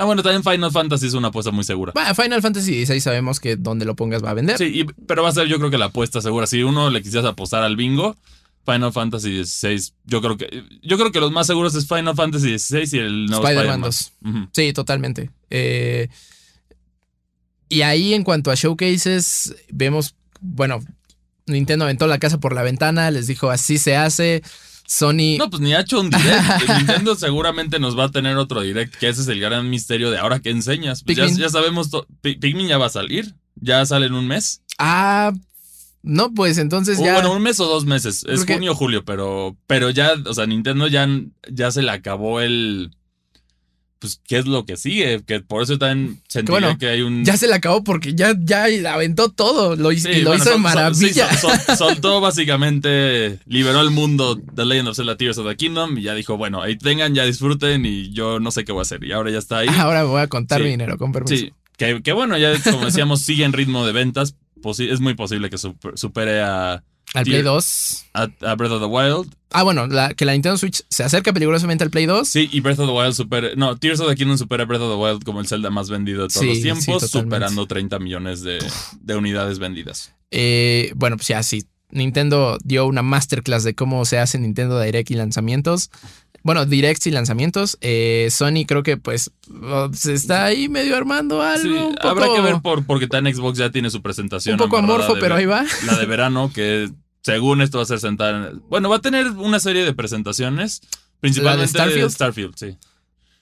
[0.00, 1.92] Ah, bueno, también Final Fantasy es una apuesta muy segura.
[2.14, 4.56] Final Fantasy XVI sabemos que donde lo pongas va a vender.
[4.56, 6.46] Sí, y- pero va a ser yo creo que la apuesta segura.
[6.46, 8.16] Si uno le quisieras apostar al bingo,
[8.64, 12.58] Final Fantasy XVI, yo creo que yo creo que los más seguros es Final Fantasy
[12.58, 13.82] XVI y el nuevo Spider-Man Spider-Man.
[13.82, 14.12] 2.
[14.44, 14.48] Ujú.
[14.52, 15.30] Sí, totalmente.
[15.50, 16.08] Eh,
[17.68, 20.80] y ahí en cuanto a showcases, vemos, bueno,
[21.46, 24.42] Nintendo aventó la casa por la ventana, les dijo así se hace.
[24.90, 25.38] Sony...
[25.38, 26.68] No, pues ni ha hecho un direct.
[26.78, 30.18] Nintendo seguramente nos va a tener otro direct, que ese es el gran misterio de
[30.18, 31.04] ahora que enseñas.
[31.04, 31.90] Pues ya, ya sabemos,
[32.22, 34.62] Pikmin ya va a salir, ya sale en un mes.
[34.78, 35.32] Ah,
[36.02, 37.12] no, pues entonces ya...
[37.12, 38.24] bueno, un mes o dos meses.
[38.28, 41.08] Es Porque- junio o julio, pero, pero ya, o sea, Nintendo ya,
[41.48, 42.90] ya se le acabó el.
[44.00, 45.22] Pues, ¿qué es lo que sigue?
[45.26, 47.22] Que por eso también sentiría bueno, que hay un.
[47.22, 49.76] Ya se le acabó porque ya, ya aventó todo.
[49.76, 51.28] Lo hizo, Sí, lo bueno, hizo de sol- sol- maravilla.
[51.30, 55.56] sí, sol- sol- soltó básicamente, liberó el mundo de Legend of Zelda Tears of the
[55.56, 58.80] Kingdom y ya dijo, bueno, ahí tengan, ya disfruten y yo no sé qué voy
[58.80, 59.04] a hacer.
[59.04, 59.68] Y ahora ya está ahí.
[59.68, 60.64] Ahora voy a contar Sí.
[60.64, 61.34] mi dinero, con permiso.
[61.36, 64.34] Sí, que, que bueno, ya como decíamos, sigue en ritmo de ventas.
[64.62, 66.82] Posi- es muy posible que super- supere a,
[67.14, 67.24] Al.
[67.24, 68.04] Play 2.
[68.14, 69.34] a, a Breath of the Wild.
[69.52, 72.28] Ah, bueno, la- que la Nintendo Switch se acerca peligrosamente al Play 2.
[72.28, 73.48] Sí, y Breath of the Wild supera.
[73.56, 76.22] No, Tears of the Kingdom supera Breath of the Wild como el Zelda más vendido
[76.22, 78.58] de todos Sí, los tiempos, superando 30 millones de,
[79.00, 80.14] de unidades vendidas.
[80.30, 81.64] Eh, bueno, pues ya sí.
[81.92, 85.90] Nintendo dio una masterclass de cómo se hace Nintendo Direct y lanzamientos.
[86.42, 87.76] Bueno, directs y lanzamientos.
[87.80, 89.30] Eh, Sony creo que pues
[89.92, 91.62] se está ahí medio armando algo.
[91.62, 94.54] Sí, un poco, habrá que ver por, porque en Xbox ya tiene su presentación.
[94.54, 95.64] un poco amorfo, de pero ahí va.
[95.86, 96.90] La de verano, que
[97.22, 98.62] según esto va a ser sentada en.
[98.68, 100.80] Bueno, va a tener una serie de presentaciones.
[101.20, 102.02] Principalmente Starfield?
[102.04, 102.76] de Starfield, sí.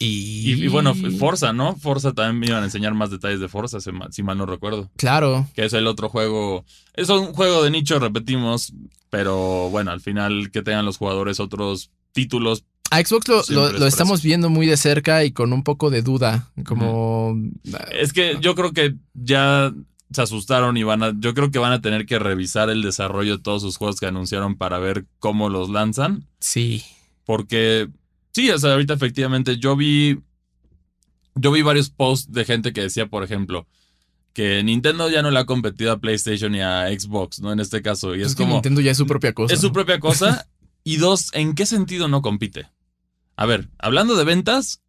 [0.00, 1.76] Y, Y, y bueno, Forza, ¿no?
[1.76, 4.46] Forza también me iban a enseñar más detalles de Forza, si mal, si mal no
[4.46, 4.90] recuerdo.
[4.96, 5.48] Claro.
[5.54, 6.64] Que es el otro juego.
[6.94, 8.72] Es un juego de nicho, repetimos.
[9.10, 12.64] Pero bueno, al final que tengan los jugadores otros títulos.
[12.90, 16.50] A Xbox lo, estamos viendo muy de cerca y con un poco de duda.
[16.64, 17.36] Como.
[17.92, 19.72] Es que yo creo que ya
[20.10, 21.12] se asustaron y van a.
[21.18, 24.06] Yo creo que van a tener que revisar el desarrollo de todos sus juegos que
[24.06, 26.26] anunciaron para ver cómo los lanzan.
[26.40, 26.84] Sí.
[27.24, 27.88] Porque.
[28.32, 30.20] Sí, o sea, ahorita efectivamente yo vi.
[31.34, 33.66] Yo vi varios posts de gente que decía, por ejemplo,
[34.32, 37.52] que Nintendo ya no le ha competido a PlayStation ni a Xbox, ¿no?
[37.52, 38.16] En este caso.
[38.16, 38.54] Y es, Es, que como.
[38.54, 39.52] Nintendo ya es su propia cosa.
[39.52, 40.48] Es su propia cosa.
[40.84, 42.66] y dos, ¿en qué sentido no compite?
[43.38, 44.80] A ver, hablando de ventas,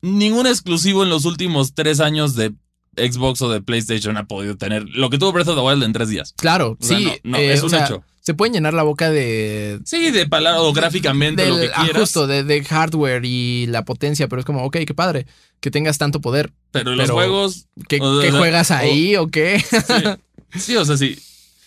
[0.00, 2.54] ningún exclusivo en los últimos tres años de
[2.96, 5.92] Xbox o de PlayStation ha podido tener lo que tuvo Breath of the Wild en
[5.92, 6.32] tres días.
[6.38, 7.04] Claro, O sea, sí.
[7.24, 8.02] no, no, eh, es un sea, hecho.
[8.22, 9.80] Se pueden llenar la boca de.
[9.84, 12.00] Sí, de palabra o gráficamente, lo que ah, quieras.
[12.00, 15.26] justo, de, de hardware y la potencia, pero es como, ok, qué padre
[15.60, 16.54] que tengas tanto poder.
[16.70, 17.66] pero los juegos.
[17.86, 19.60] ¿Qué, O qué sea, juegas ahí o qué?
[19.60, 21.18] Sí, Sí, o sea, sí.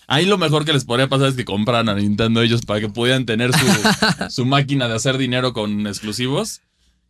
[0.08, 2.88] Ahí lo mejor que les podría pasar es que compraran a Nintendo ellos para que
[2.88, 3.65] pudieran tener su,
[4.30, 6.62] su máquina de hacer dinero con exclusivos.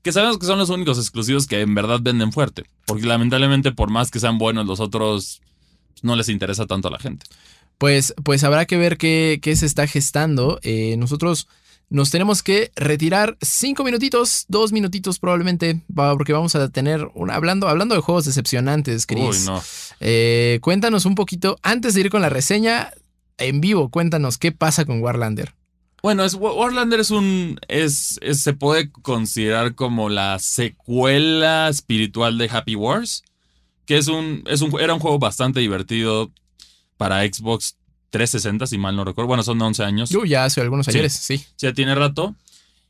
[0.02, 2.64] Que sabemos que son los únicos exclusivos que en verdad venden fuerte.
[2.86, 5.42] Porque lamentablemente, por más que sean buenos, los otros
[6.02, 7.26] no les interesa tanto a la gente.
[7.78, 10.60] Pues, pues habrá que ver qué, qué se está gestando.
[10.64, 11.48] Eh, nosotros
[11.90, 17.68] nos tenemos que retirar cinco minutitos, dos minutitos probablemente, porque vamos a tener una, hablando,
[17.70, 19.46] hablando de juegos decepcionantes, Uy, Chris.
[19.46, 19.62] no.
[20.00, 22.92] Eh, cuéntanos un poquito, antes de ir con la reseña,
[23.38, 25.54] en vivo, cuéntanos qué pasa con Warlander.
[26.04, 27.60] Bueno, es, Wa- Warlander es un.
[27.68, 33.24] Es, es- se puede considerar como la secuela espiritual de Happy Wars.
[33.86, 34.80] Que es un, es un.
[34.80, 36.32] Era un juego bastante divertido
[36.98, 37.77] para Xbox
[38.10, 39.28] 360, si mal no recuerdo.
[39.28, 40.10] Bueno, son 11 años.
[40.10, 40.92] Yo ya hace algunos Sí.
[40.92, 41.44] ayeres, sí.
[41.58, 42.36] Ya tiene rato.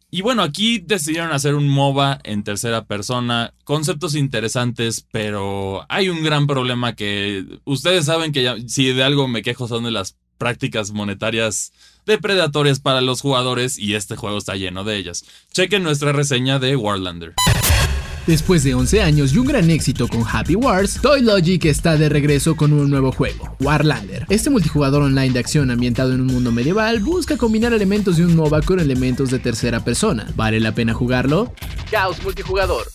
[0.09, 3.53] Y bueno, aquí decidieron hacer un MOBA en tercera persona.
[3.65, 9.27] Conceptos interesantes, pero hay un gran problema que ustedes saben que ya- si de algo
[9.27, 11.73] me quejo son de las prácticas monetarias
[12.05, 15.25] depredatorias para los jugadores y este juego está lleno de ellas.
[15.51, 17.33] Chequen nuestra reseña de Warlander.
[18.27, 22.09] Después de 11 años y un gran éxito con Happy Wars, Toy Logic está de
[22.09, 24.25] regreso con un nuevo juego, Warlander.
[24.27, 28.35] Este multijugador online de acción ambientado en un mundo medieval busca combinar elementos de un
[28.35, 30.27] MOBA con elementos de tercera persona.
[30.35, 31.53] ¿Vale la pena jugarlo?
[31.89, 32.87] Caos multijugador.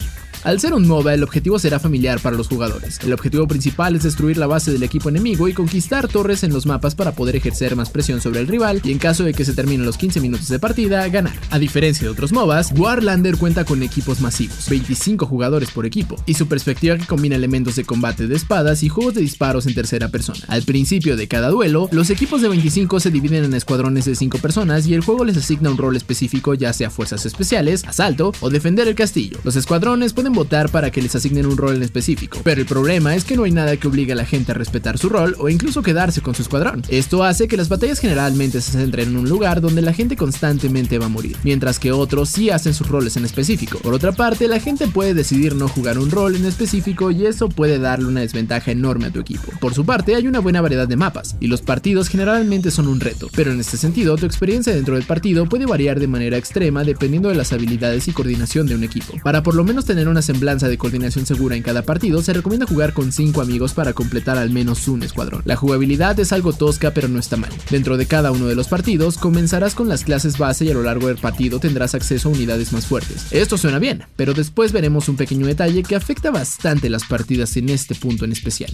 [0.45, 2.99] Al ser un MOBA, el objetivo será familiar para los jugadores.
[3.05, 6.67] El objetivo principal es destruir la base del equipo enemigo y conquistar torres en los
[6.67, 9.53] mapas para poder ejercer más presión sobre el rival y en caso de que se
[9.53, 11.35] terminen los 15 minutos de partida, ganar.
[11.51, 16.35] A diferencia de otros MOBAs, Warlander cuenta con equipos masivos, 25 jugadores por equipo, y
[16.35, 20.09] su perspectiva que combina elementos de combate de espadas y juegos de disparos en tercera
[20.09, 20.41] persona.
[20.49, 24.39] Al principio de cada duelo, los equipos de 25 se dividen en escuadrones de 5
[24.39, 28.51] personas y el juego les asigna un rol específico ya sea fuerzas especiales, asalto o
[28.51, 29.39] defender el castillo.
[29.45, 33.15] Los escuadrones pueden votar para que les asignen un rol en específico, pero el problema
[33.15, 35.49] es que no hay nada que obligue a la gente a respetar su rol o
[35.49, 36.83] incluso quedarse con su escuadrón.
[36.89, 40.99] Esto hace que las batallas generalmente se centren en un lugar donde la gente constantemente
[40.99, 43.79] va a morir, mientras que otros sí hacen sus roles en específico.
[43.79, 47.49] Por otra parte, la gente puede decidir no jugar un rol en específico y eso
[47.49, 49.53] puede darle una desventaja enorme a tu equipo.
[49.61, 53.01] Por su parte, hay una buena variedad de mapas, y los partidos generalmente son un
[53.01, 56.85] reto, pero en este sentido, tu experiencia dentro del partido puede variar de manera extrema
[56.85, 59.15] dependiendo de las habilidades y coordinación de un equipo.
[59.23, 62.67] Para por lo menos tener una semblanza de coordinación segura en cada partido, se recomienda
[62.67, 65.43] jugar con 5 amigos para completar al menos un escuadrón.
[65.45, 67.51] La jugabilidad es algo tosca, pero no está mal.
[67.71, 70.83] Dentro de cada uno de los partidos, comenzarás con las clases base y a lo
[70.83, 73.27] largo del partido tendrás acceso a unidades más fuertes.
[73.31, 77.69] Esto suena bien, pero después veremos un pequeño detalle que afecta bastante las partidas en
[77.69, 78.71] este punto en especial.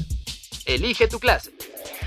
[0.67, 1.51] Elige tu clase.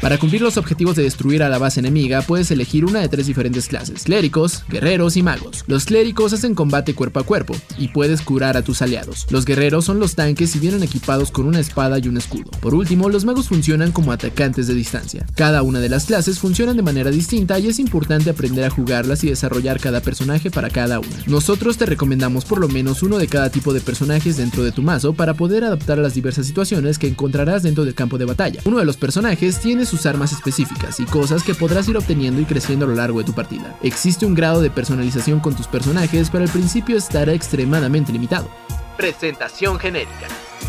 [0.01, 3.27] Para cumplir los objetivos de destruir a la base enemiga, puedes elegir una de tres
[3.27, 5.63] diferentes clases, clérigos, guerreros y magos.
[5.67, 9.27] Los clérigos hacen combate cuerpo a cuerpo, y puedes curar a tus aliados.
[9.29, 12.49] Los guerreros son los tanques y vienen equipados con una espada y un escudo.
[12.61, 15.27] Por último, los magos funcionan como atacantes de distancia.
[15.35, 19.23] Cada una de las clases funcionan de manera distinta y es importante aprender a jugarlas
[19.23, 21.23] y desarrollar cada personaje para cada una.
[21.27, 24.81] Nosotros te recomendamos por lo menos uno de cada tipo de personajes dentro de tu
[24.81, 28.61] mazo para poder adaptar a las diversas situaciones que encontrarás dentro del campo de batalla.
[28.65, 32.45] Uno de los personajes tiene sus armas específicas y cosas que podrás ir obteniendo y
[32.45, 33.75] creciendo a lo largo de tu partida.
[33.81, 38.49] Existe un grado de personalización con tus personajes, pero al principio estará extremadamente limitado.
[38.97, 40.27] Presentación genérica.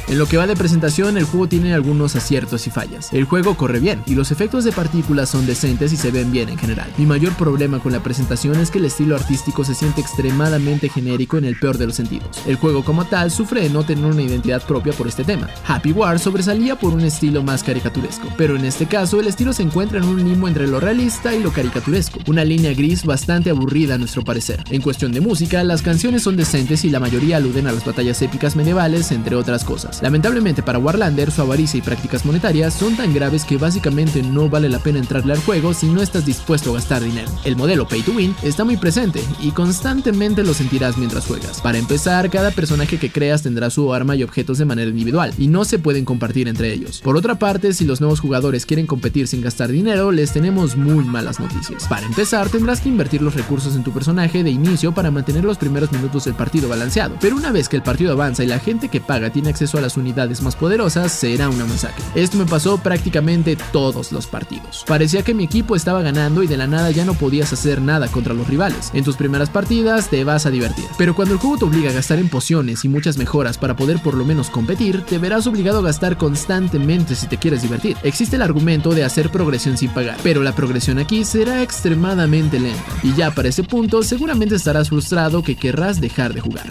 [0.08, 3.12] En lo que va de presentación, el juego tiene algunos aciertos y fallas.
[3.12, 6.48] El juego corre bien y los efectos de partículas son decentes y se ven bien
[6.48, 6.90] en general.
[6.98, 11.38] Mi mayor problema con la presentación es que el estilo artístico se siente extremadamente genérico
[11.38, 12.28] en el peor de los sentidos.
[12.46, 15.48] El juego como tal sufre de no tener una identidad propia por este tema.
[15.66, 19.62] Happy Wars sobresalía por un estilo más caricaturesco, pero en este caso el estilo se
[19.62, 23.94] encuentra en un limbo entre lo realista y lo caricaturesco, una línea gris bastante aburrida
[23.94, 24.62] a nuestro parecer.
[24.70, 28.20] En cuestión de música, las canciones son decentes y la mayoría aluden a las batallas
[28.22, 29.81] épicas medievales, entre otras cosas.
[30.02, 34.68] Lamentablemente para Warlander, su avaricia y prácticas monetarias son tan graves que básicamente no vale
[34.68, 37.30] la pena entrarle al juego si no estás dispuesto a gastar dinero.
[37.44, 41.60] El modelo Pay to Win está muy presente y constantemente lo sentirás mientras juegas.
[41.60, 45.48] Para empezar, cada personaje que creas tendrá su arma y objetos de manera individual y
[45.48, 47.00] no se pueden compartir entre ellos.
[47.00, 51.04] Por otra parte, si los nuevos jugadores quieren competir sin gastar dinero, les tenemos muy
[51.04, 51.86] malas noticias.
[51.88, 55.58] Para empezar, tendrás que invertir los recursos en tu personaje de inicio para mantener los
[55.58, 58.88] primeros minutos del partido balanceado, pero una vez que el partido avanza y la gente
[58.88, 62.04] que paga tiene acceso a las unidades más poderosas será una masacre.
[62.14, 64.84] Esto me pasó prácticamente todos los partidos.
[64.86, 68.08] Parecía que mi equipo estaba ganando y de la nada ya no podías hacer nada
[68.08, 68.90] contra los rivales.
[68.94, 71.94] En tus primeras partidas te vas a divertir, pero cuando el juego te obliga a
[71.94, 75.80] gastar en pociones y muchas mejoras para poder por lo menos competir, te verás obligado
[75.80, 77.96] a gastar constantemente si te quieres divertir.
[78.02, 82.84] Existe el argumento de hacer progresión sin pagar, pero la progresión aquí será extremadamente lenta,
[83.02, 86.66] y ya para ese punto seguramente estarás frustrado que querrás dejar de jugar.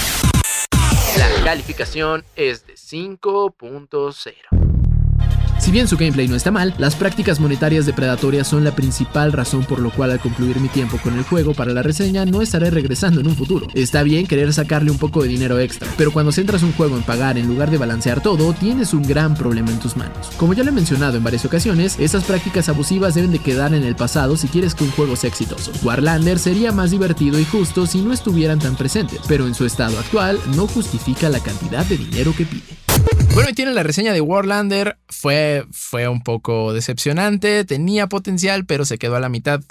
[1.17, 4.71] La calificación es de 5.0.
[5.61, 9.63] Si bien su gameplay no está mal, las prácticas monetarias depredatorias son la principal razón
[9.63, 12.71] por lo cual al concluir mi tiempo con el juego para la reseña no estaré
[12.71, 13.67] regresando en un futuro.
[13.75, 17.03] Está bien querer sacarle un poco de dinero extra, pero cuando centras un juego en
[17.03, 20.31] pagar en lugar de balancear todo, tienes un gran problema en tus manos.
[20.35, 23.83] Como ya lo he mencionado en varias ocasiones, estas prácticas abusivas deben de quedar en
[23.83, 25.71] el pasado si quieres que un juego sea exitoso.
[25.83, 29.99] Warlander sería más divertido y justo si no estuvieran tan presentes, pero en su estado
[29.99, 32.80] actual no justifica la cantidad de dinero que pide.
[33.33, 34.97] Bueno, y tiene la reseña de Warlander.
[35.07, 37.63] Fue, fue un poco decepcionante.
[37.63, 39.61] Tenía potencial, pero se quedó a la mitad.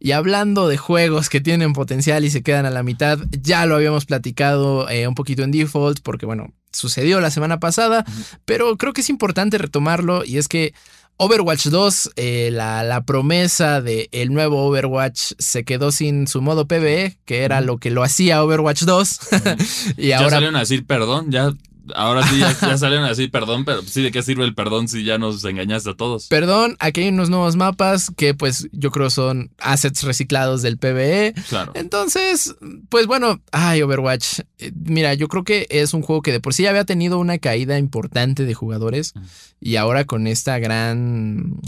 [0.00, 3.76] Y hablando de juegos que tienen potencial y se quedan a la mitad, ya lo
[3.76, 8.04] habíamos platicado eh, un poquito en default, porque bueno, sucedió la semana pasada,
[8.44, 10.74] pero creo que es importante retomarlo y es que
[11.16, 17.16] Overwatch 2, eh, la, promesa del el nuevo Overwatch se quedó sin su modo PvE,
[17.24, 19.18] que era lo que lo hacía Overwatch 2.
[19.96, 20.26] y ahora...
[20.26, 21.52] Ya salieron a decir perdón, ya
[21.94, 25.04] Ahora sí, ya, ya salieron así, perdón, pero sí, ¿de qué sirve el perdón si
[25.04, 26.28] ya nos engañaste a todos?
[26.28, 31.34] Perdón, aquí hay unos nuevos mapas que pues yo creo son assets reciclados del PvE.
[31.48, 31.72] Claro.
[31.74, 32.54] Entonces,
[32.88, 34.40] pues bueno, ay, Overwatch.
[34.58, 37.18] Eh, mira, yo creo que es un juego que de por sí ya había tenido
[37.18, 39.12] una caída importante de jugadores
[39.60, 41.60] y ahora con esta gran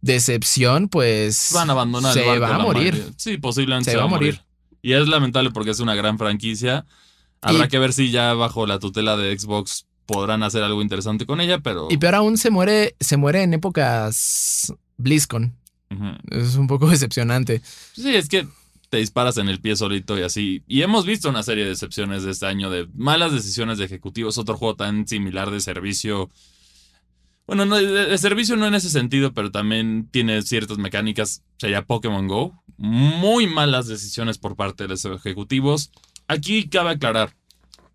[0.00, 1.50] decepción, pues...
[1.54, 3.12] Van a abandonar se el va a morir.
[3.16, 4.40] Sí, posiblemente se, va, a morir.
[4.82, 6.86] Y es lamentable porque es una gran franquicia
[7.40, 11.40] Habrá que ver si ya bajo la tutela de Xbox podrán hacer algo interesante con
[11.40, 11.88] ella, pero.
[11.90, 15.54] Y peor aún se muere, se muere en épocas BlizzCon.
[16.30, 17.62] Es un poco decepcionante.
[17.92, 18.46] Sí, es que
[18.88, 20.62] te disparas en el pie solito y así.
[20.66, 24.38] Y hemos visto una serie de decepciones de este año de malas decisiones de ejecutivos.
[24.38, 26.30] Otro juego tan similar de servicio.
[27.46, 31.42] Bueno, no, de, servicio no en ese sentido, pero también tiene ciertas mecánicas.
[31.58, 32.62] Sería Pokémon Go.
[32.76, 35.90] Muy malas decisiones por parte de los ejecutivos.
[36.28, 37.34] Aquí cabe aclarar,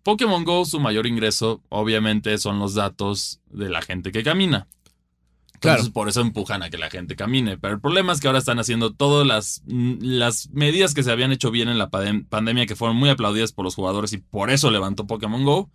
[0.02, 4.66] Pokémon Go su mayor ingreso obviamente son los datos de la gente que camina.
[5.54, 7.56] Entonces por eso empujan a que la gente camine.
[7.56, 11.30] Pero el problema es que ahora están haciendo todas las, las medidas que se habían
[11.30, 14.72] hecho bien en la pandemia, que fueron muy aplaudidas por los jugadores y por eso
[14.72, 15.70] levantó Pokémon Go.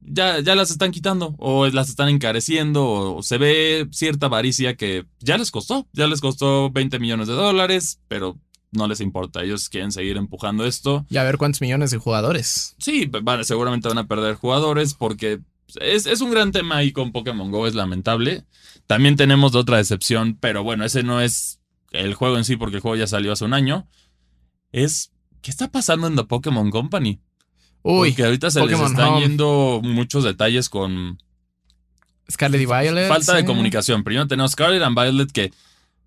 [0.00, 5.06] ya, ya las están quitando o las están encareciendo o se ve cierta avaricia que
[5.20, 5.88] ya les costó.
[5.94, 8.38] Ya les costó 20 millones de dólares, pero
[8.72, 9.42] no les importa.
[9.42, 11.06] Ellos quieren seguir empujando esto.
[11.08, 12.74] Y a ver cuántos millones de jugadores.
[12.78, 13.10] Sí,
[13.42, 15.40] seguramente van a perder jugadores porque
[15.80, 18.44] es, un gran tema ahí con Pokémon Go, es lamentable.
[18.86, 21.60] También tenemos otra decepción, pero bueno, ese no es
[21.92, 23.86] el juego en sí porque el juego ya salió hace un año.
[24.72, 27.20] Es, ¿qué está pasando en The Pokémon Company?
[27.82, 31.18] Uy, porque ahorita se les están yendo muchos detalles con...
[32.30, 33.08] Scarlet y Violet.
[33.08, 34.04] Falta de comunicación.
[34.04, 35.52] Primero tenemos Scarlet and Violet que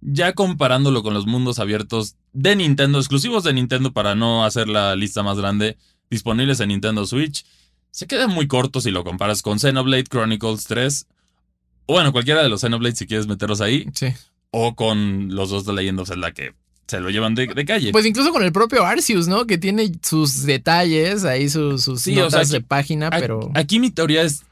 [0.05, 4.95] ya comparándolo con los mundos abiertos de Nintendo, exclusivos de Nintendo para no hacer la
[4.95, 5.77] lista más grande,
[6.09, 7.45] disponibles en Nintendo Switch,
[7.89, 11.07] se queda muy corto si lo comparas con Xenoblade Chronicles 3.
[11.87, 13.87] O bueno, cualquiera de los Xenoblade si quieres meterlos ahí.
[13.93, 14.07] Sí.
[14.51, 16.53] O con los dos de Legend of Zelda que
[16.87, 17.91] se lo llevan de, calle.
[17.91, 19.47] Pues incluso con el propio Arceus, ¿no?
[19.47, 23.49] Que tiene sus detalles, ahí sus, sus notas de página, pero...
[23.55, 24.43] Aquí mi teoría es,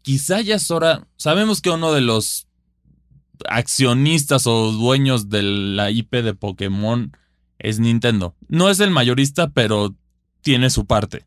[0.00, 2.46] quizá ya es hora, sabemos que uno de los
[3.48, 7.16] accionistas o dueños de la IP de Pokémon
[7.58, 8.34] es Nintendo.
[8.48, 9.94] No es el mayorista, pero
[10.42, 11.24] tiene su parte.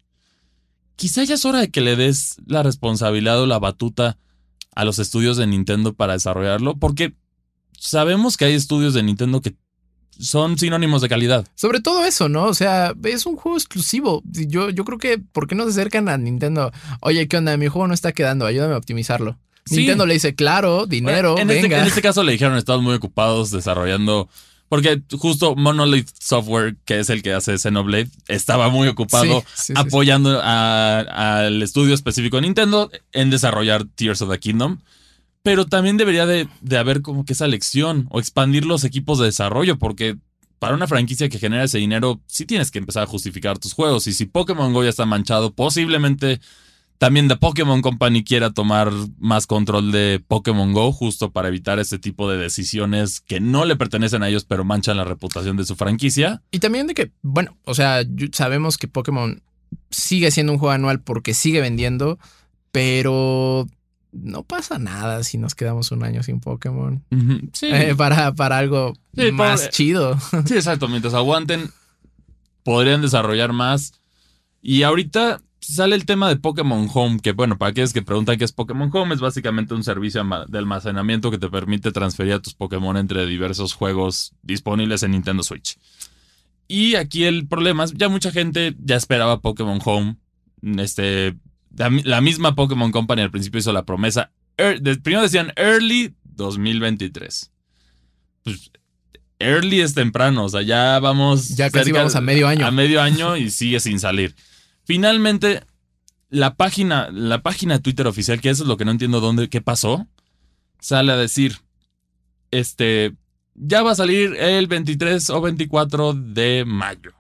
[0.96, 4.18] Quizá ya es hora de que le des la responsabilidad o la batuta
[4.76, 7.16] a los estudios de Nintendo para desarrollarlo, porque
[7.78, 9.56] sabemos que hay estudios de Nintendo que
[10.20, 11.48] son sinónimos de calidad.
[11.56, 12.46] Sobre todo eso, ¿no?
[12.46, 14.22] O sea, es un juego exclusivo.
[14.26, 16.72] Yo, yo creo que, ¿por qué no se acercan a Nintendo?
[17.02, 17.56] Oye, ¿qué onda?
[17.56, 19.38] Mi juego no está quedando, ayúdame a optimizarlo.
[19.72, 23.52] Nintendo le dice, claro, dinero, en este, en este caso le dijeron, estamos muy ocupados
[23.52, 24.30] desarrollando...
[24.72, 31.64] Porque justo Monolith Software, que es el que hace Xenoblade, estaba muy ocupado apoyando al
[31.64, 34.78] estudio específico de Nintendo en desarrollar Tears of the Kingdom.
[35.42, 39.26] Pero también debería de, de haber como que esa lección o expandir los equipos de
[39.26, 40.18] desarrollo, porque
[40.60, 44.06] para una franquicia que genera ese dinero, sí tienes que empezar a justificar tus juegos.
[44.06, 46.42] Y si Pokémon Go ya está manchado, posiblemente
[47.00, 51.98] también The Pokémon Company quiera tomar más control de Pokémon Go justo para evitar este
[51.98, 55.76] tipo de decisiones que no le pertenecen a ellos pero manchan la reputación de su
[55.76, 56.44] franquicia.
[56.52, 58.04] Y también de que, bueno, o sea,
[58.34, 59.42] sabemos que Pokémon
[59.90, 62.20] sigue siendo un juego anual porque sigue vendiendo,
[62.72, 63.68] pero
[64.12, 67.04] no pasa nada si nos quedamos un año sin Pokémon.
[67.54, 67.68] Sí.
[67.68, 70.18] Eh, para, para algo Sí, más para- chido.
[70.46, 70.88] Sí, exacto.
[70.88, 71.72] Mientras aguanten,
[72.64, 73.94] podrían desarrollar más.
[74.62, 78.46] Y ahorita sale el tema de Pokémon Home, que bueno, para aquellos que preguntan qué
[78.46, 82.54] es Pokémon Home, es básicamente un servicio de almacenamiento que te permite transferir a tus
[82.56, 85.78] Pokémon entre diversos juegos disponibles en Nintendo Switch.
[86.68, 90.18] Y aquí el problema es, ya mucha gente ya esperaba Pokémon Home.
[90.78, 91.36] Este,
[91.76, 94.32] la, mi- la misma Pokémon Company al principio hizo la promesa.
[94.58, 97.52] er- de- primero decían Early 2023.
[98.44, 98.72] Pues,
[99.40, 101.50] early es temprano, o sea, ya vamos.
[101.56, 102.66] Ya casi cerca- vamos a medio año.
[102.66, 104.36] A medio año y sigue sin salir.
[104.90, 105.62] Finalmente,
[106.32, 109.62] la página, la página Twitter oficial, que eso es lo que no entiendo dónde, qué
[109.62, 110.08] pasó,
[110.80, 111.58] sale a decir,
[112.50, 113.14] este,
[113.54, 117.12] ya va a salir el 23 o 24 de mayo.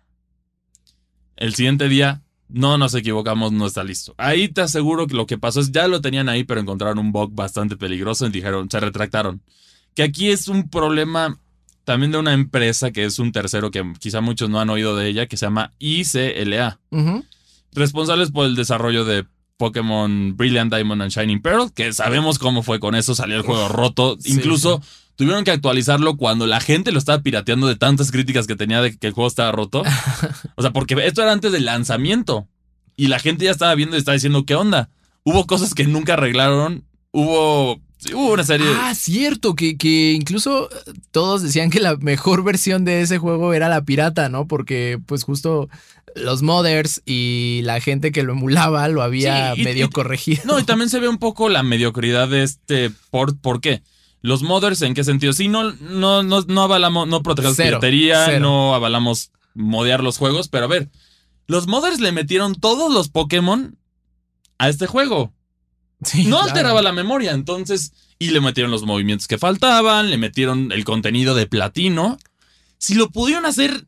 [1.36, 4.16] El siguiente día, no nos equivocamos, no está listo.
[4.18, 7.12] Ahí te aseguro que lo que pasó es, ya lo tenían ahí, pero encontraron un
[7.12, 9.44] bug bastante peligroso y dijeron, se retractaron.
[9.94, 11.40] Que aquí es un problema
[11.84, 15.08] también de una empresa que es un tercero que quizá muchos no han oído de
[15.08, 17.24] ella, que se llama ICLA Ujú.
[17.74, 19.26] Responsables por el desarrollo de
[19.58, 23.68] Pokémon Brilliant Diamond and Shining Pearl, que sabemos cómo fue con eso, salió el juego
[23.68, 24.18] roto.
[24.20, 24.82] Sí, Incluso
[25.16, 28.98] tuvieron que actualizarlo cuando la gente lo estaba pirateando de tantas críticas que tenía de
[28.98, 29.84] que el juego estaba roto.
[30.56, 32.48] o sea, porque esto era antes del lanzamiento
[32.96, 34.90] y la gente ya estaba viendo y estaba diciendo, ¿qué onda?
[35.24, 38.68] Hubo cosas que nunca arreglaron, hubo, sí, hubo una serie...
[38.82, 43.54] Ah, cierto, que, que incluso eh, todos decían que la mejor versión de ese juego
[43.54, 44.48] era la pirata, ¿no?
[44.48, 45.68] Porque pues justo
[46.20, 50.42] los modders y la gente que lo emulaba lo había Sí, y- medio y- corregido.
[50.46, 53.38] No, y también se ve un poco la mediocridad de este port.
[53.42, 53.82] ¿Por qué?
[54.22, 55.34] Los modders, ¿en qué sentido?
[55.34, 58.40] Sí, no, no, no, no avalamos, no protegemos Cero, piratería, cero.
[58.42, 60.90] no avalamos modear los juegos, pero a ver,
[61.48, 63.78] los modders le metieron todos los Pokémon
[64.58, 65.34] a este juego.
[66.04, 66.50] Sí, No claro.
[66.52, 71.34] alteraba la memoria, entonces, y le metieron los movimientos que faltaban, le metieron el contenido
[71.36, 72.18] de platino.
[72.78, 73.86] Si lo pudieron hacer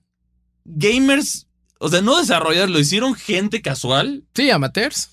[0.65, 1.47] gamers,
[1.81, 4.23] o sea, no desarrollar, lo hicieron gente casual.
[4.35, 5.09] Sí, amateurs.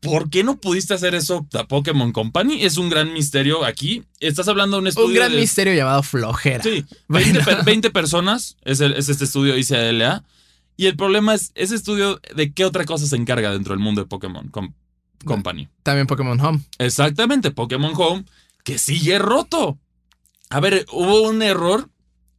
[0.00, 2.62] ¿Por qué no pudiste hacer eso a Pokémon Company?
[2.62, 4.02] Es un gran misterio aquí.
[4.20, 5.08] Estás hablando de un estudio.
[5.08, 6.62] Un gran de- misterio llamado flojera.
[6.62, 7.26] Sí, Bueno.
[7.32, 10.22] 20, per- 20 personas es, el- es este estudio ICLA.
[10.76, 14.02] Y el problema es, ese estudio, ¿de qué otra cosa se encarga dentro del mundo
[14.02, 14.74] de Pokémon Com-
[15.24, 15.68] Company?
[15.82, 16.60] También Pokémon Home.
[16.78, 18.24] Exactamente, Pokémon Home,
[18.62, 19.78] que sigue roto.
[20.50, 21.88] A ver, hubo un error.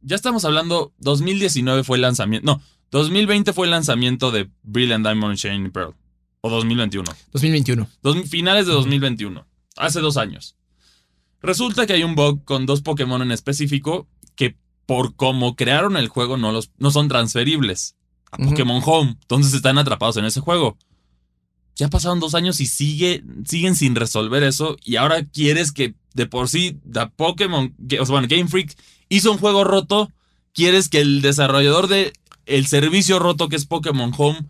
[0.02, 2.46] Ya estamos hablando, 2019 fue el lanzamiento.
[2.46, 2.62] No,
[2.98, 5.94] 2020 fue el lanzamiento de Brilliant Diamond Shining Pearl.
[6.40, 7.04] O 2021.
[7.32, 7.88] 2021.
[8.02, 10.54] Dos- finales de 2021, hace dos años.
[11.42, 16.08] Resulta que hay un bug con dos Pokémon en específico que por cómo crearon el
[16.08, 17.96] juego no, los, no son transferibles
[18.30, 18.44] a.
[18.44, 19.16] Pokémon Home.
[19.20, 20.76] Entonces están atrapados en ese juego.
[21.74, 24.76] Ya pasaron dos años y sigue, siguen sin resolver eso.
[24.84, 28.74] Y ahora quieres que de por sí la Pokémon, o sea, bueno, Game Freak
[29.08, 30.10] hizo un juego roto.
[30.54, 32.12] Quieres que el desarrollador de
[32.46, 34.46] el servicio roto que es Pokémon Home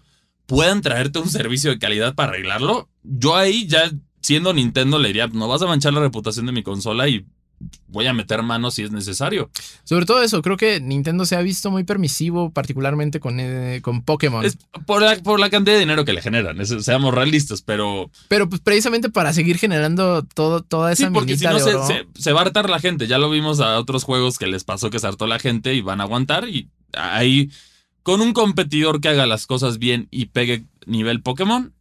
[0.46, 2.88] puedan traerte un servicio de calidad para arreglarlo.
[3.02, 3.90] Yo ahí ya
[4.20, 7.26] siendo Nintendo le diría, no vas a manchar la reputación de mi consola y
[7.88, 9.50] voy a meter manos si es necesario.
[9.84, 14.02] Sobre todo eso, creo que Nintendo se ha visto muy permisivo, particularmente con, eh, con
[14.02, 14.44] Pokémon.
[14.44, 18.48] Es por la, por la cantidad de dinero que le generan, seamos realistas, pero Pero
[18.48, 22.42] pues precisamente para seguir generando todo, toda esa sí, porque si no se va a
[22.42, 23.06] hartar la gente.
[23.06, 25.80] Ya lo vimos a otros juegos que les pasó que se hartó la gente y
[25.80, 27.50] van a aguantar y ahí
[28.06, 31.72] con un competidor que haga las cosas bien y pegue nivel Pokémon,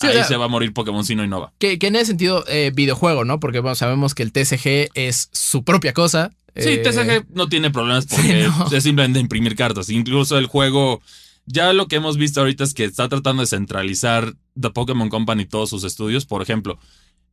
[0.00, 1.52] Sí, o ahí sea- se va a morir Pokémon si no innova.
[1.58, 3.40] Que, que en ese sentido, eh, videojuego, ¿no?
[3.40, 6.30] Porque bueno, sabemos que el TCG es su propia cosa.
[6.54, 8.68] Sí, Eh, TCG no tiene problemas sí, porque no.
[8.76, 9.90] es simplemente imprimir cartas.
[9.90, 11.02] Incluso el juego,
[11.46, 15.46] ya lo que hemos visto ahorita es que está tratando de centralizar The Pokémon Company
[15.46, 16.26] todos sus estudios.
[16.26, 16.78] Por ejemplo,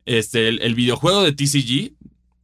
[0.05, 1.93] este, el, el videojuego de TCG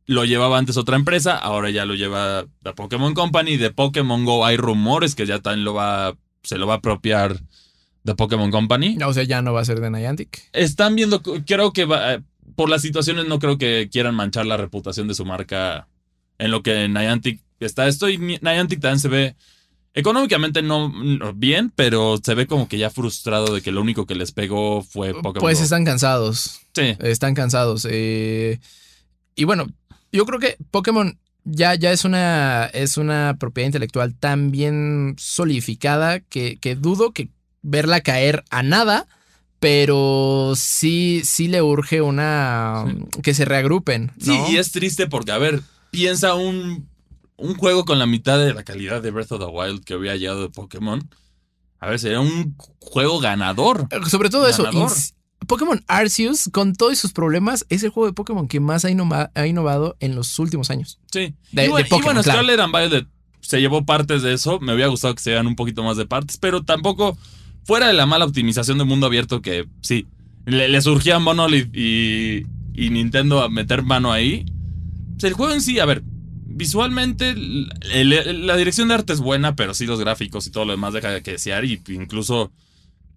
[0.07, 3.57] lo llevaba antes otra empresa, ahora ya lo lleva The Pokémon Company.
[3.57, 7.39] De Pokémon Go hay rumores que ya también lo va, se lo va a apropiar
[8.03, 8.97] The Pokémon Company.
[9.03, 10.43] O sea, ya no va a ser de Niantic.
[10.53, 12.21] Están viendo, creo que va-
[12.55, 15.87] por las situaciones no creo que quieran manchar la reputación de su marca
[16.37, 19.35] en lo que Niantic está esto y Ni- Niantic también se ve
[19.95, 24.05] económicamente no, no bien, pero se ve como que ya frustrado de que lo único
[24.05, 25.39] que les pegó fue Pokémon.
[25.41, 25.63] Pues Go.
[25.63, 26.59] están cansados.
[26.75, 27.87] Sí, Están cansados.
[27.89, 28.59] eh,
[29.35, 29.67] y bueno,
[30.11, 36.19] yo creo que Pokémon ya, ya es, una, es una propiedad intelectual tan bien solidificada
[36.19, 37.29] que, que dudo que
[37.61, 39.07] verla caer a nada.
[39.59, 42.85] Pero sí, sí le urge una.
[43.23, 44.11] que se reagrupen.
[44.19, 46.87] sí, y es triste porque, a ver, piensa un,
[47.37, 50.15] un juego con la mitad de la calidad de Breath of the Wild que había
[50.17, 51.09] llegado de Pokémon.
[51.79, 53.87] A ver, sería un juego ganador.
[54.07, 54.91] Sobre todo eso, Ganador.
[55.47, 59.31] Pokémon Arceus, con todos sus problemas, es el juego de Pokémon que más ha, innova-
[59.35, 60.99] ha innovado en los últimos años.
[61.11, 61.33] Sí.
[61.51, 62.39] De- y, bueno, de Pokémon, y bueno, claro.
[62.39, 63.07] Scarlet and Violet
[63.41, 64.59] se llevó partes de eso.
[64.59, 67.17] Me hubiera gustado que se vean un poquito más de partes, pero tampoco
[67.63, 70.07] fuera de la mala optimización de mundo abierto que sí,
[70.45, 74.45] le, le surgía Monolith y, y Nintendo a meter mano ahí.
[75.13, 76.03] Pues el juego en sí, a ver,
[76.47, 80.65] visualmente el- el- la dirección de arte es buena, pero sí los gráficos y todo
[80.65, 82.51] lo demás deja que desear y incluso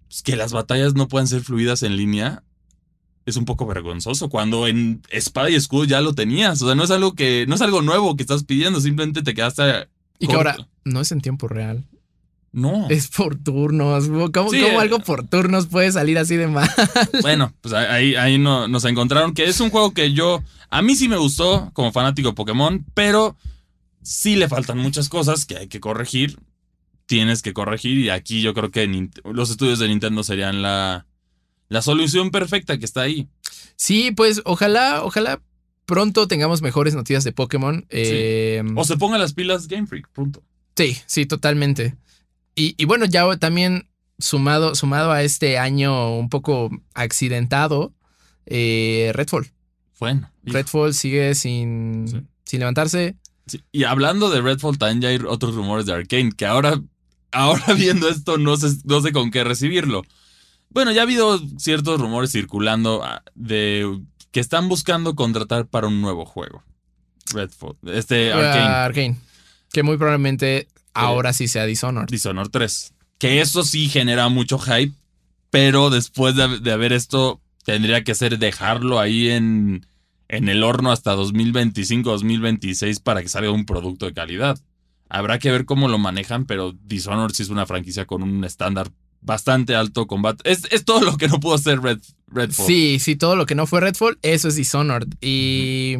[0.09, 2.43] pues, que las batallas no puedan ser fluidas en línea.
[3.25, 6.61] Es un poco vergonzoso cuando en espada y escudo ya lo tenías.
[6.63, 7.45] O sea, no es algo que.
[7.47, 8.81] No es algo nuevo que estás pidiendo.
[8.81, 9.87] Simplemente te quedaste.
[10.17, 11.85] Y que ahora no es en tiempo real.
[12.51, 12.87] No.
[12.89, 14.07] Es por turnos.
[14.07, 14.81] ¿Cómo, Sí, cómo eh.
[14.81, 16.67] algo por turnos puede salir así de mal?
[17.21, 19.35] Bueno, pues ahí, ahí no, nos encontraron.
[19.35, 20.41] Que es un juego que yo.
[20.71, 23.35] A mí sí me gustó como fanático de Pokémon, pero
[24.01, 26.39] sí le faltan muchas cosas que hay que corregir.
[27.09, 27.97] Tienes que corregir.
[27.97, 28.87] Y aquí yo creo que
[29.23, 31.07] los estudios de Nintendo serían la.
[31.69, 33.27] La solución perfecta que está ahí.
[33.75, 35.41] Sí, pues ojalá, ojalá
[35.85, 37.85] pronto tengamos mejores noticias de Pokémon.
[37.89, 40.43] Eh, O se pongan las pilas Game Freak, punto.
[40.75, 41.95] Sí, sí, totalmente.
[42.55, 43.87] Y, y bueno, ya también
[44.19, 47.93] sumado, sumado a este año un poco accidentado,
[48.45, 49.51] eh, Redfall.
[49.99, 50.31] Bueno.
[50.45, 50.53] hijo.
[50.57, 52.21] Redfall sigue sin, Sí.
[52.45, 53.15] sin levantarse.
[53.47, 56.81] Sí, Y hablando de Redfall, también ya hay otros rumores de Arkane, que ahora,
[57.31, 60.03] ahora viendo esto no sé, no sé con qué recibirlo.
[60.69, 63.99] Bueno, ya ha habido ciertos rumores circulando ah, de
[64.31, 66.63] que están buscando contratar para un nuevo juego.
[67.33, 69.17] Redfall, este Arkane, Ah, Arcane.
[69.71, 72.09] Que muy probablemente ahora sí sea Dishonored.
[72.09, 72.93] Dishonored 3.
[73.17, 74.93] Que eso sí genera mucho hype,
[75.49, 79.85] pero después de, de haber esto, tendría que ser dejarlo ahí en,
[80.27, 84.59] en el horno hasta 2025-2026 para que salga un producto de calidad.
[85.09, 88.91] Habrá que ver cómo lo manejan, pero Dishonored sí es una franquicia con un estándar
[89.21, 90.49] bastante alto combate.
[90.49, 92.67] Es, es todo lo que no pudo hacer Red, Redfall.
[92.67, 95.07] Sí, sí, todo lo que no fue Redfall, eso es Dishonored.
[95.19, 95.97] Y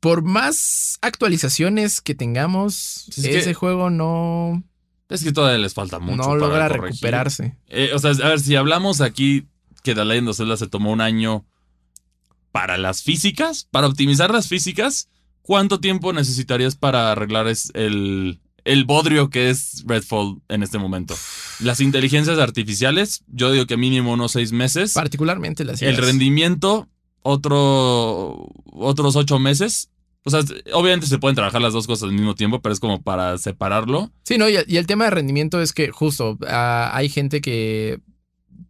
[0.00, 4.62] por más actualizaciones que tengamos, Es que- ese juego no,
[5.08, 6.16] Es que todavía les falta mucho.
[6.16, 6.82] no para logra corregir.
[6.94, 7.56] recuperarse.
[7.68, 9.46] Eh, o sea, a ver, si hablamos aquí
[9.82, 11.44] que The Legend of Zelda se tomó un año
[12.52, 15.08] para las físicas, para optimizar las físicas,
[15.42, 21.14] ¿cuánto tiempo necesitarías para arreglar es el, el bodrio que es Redfall en este momento?
[21.60, 24.92] Las inteligencias artificiales, yo digo que mínimo unos seis meses.
[24.94, 26.88] Particularmente las El rendimiento,
[27.22, 29.90] otro, otros ocho meses.
[30.24, 30.40] O sea,
[30.74, 34.12] obviamente se pueden trabajar las dos cosas al mismo tiempo, pero es como para separarlo.
[34.24, 38.00] Sí, no, y, y el tema de rendimiento es que justo ah, hay gente que.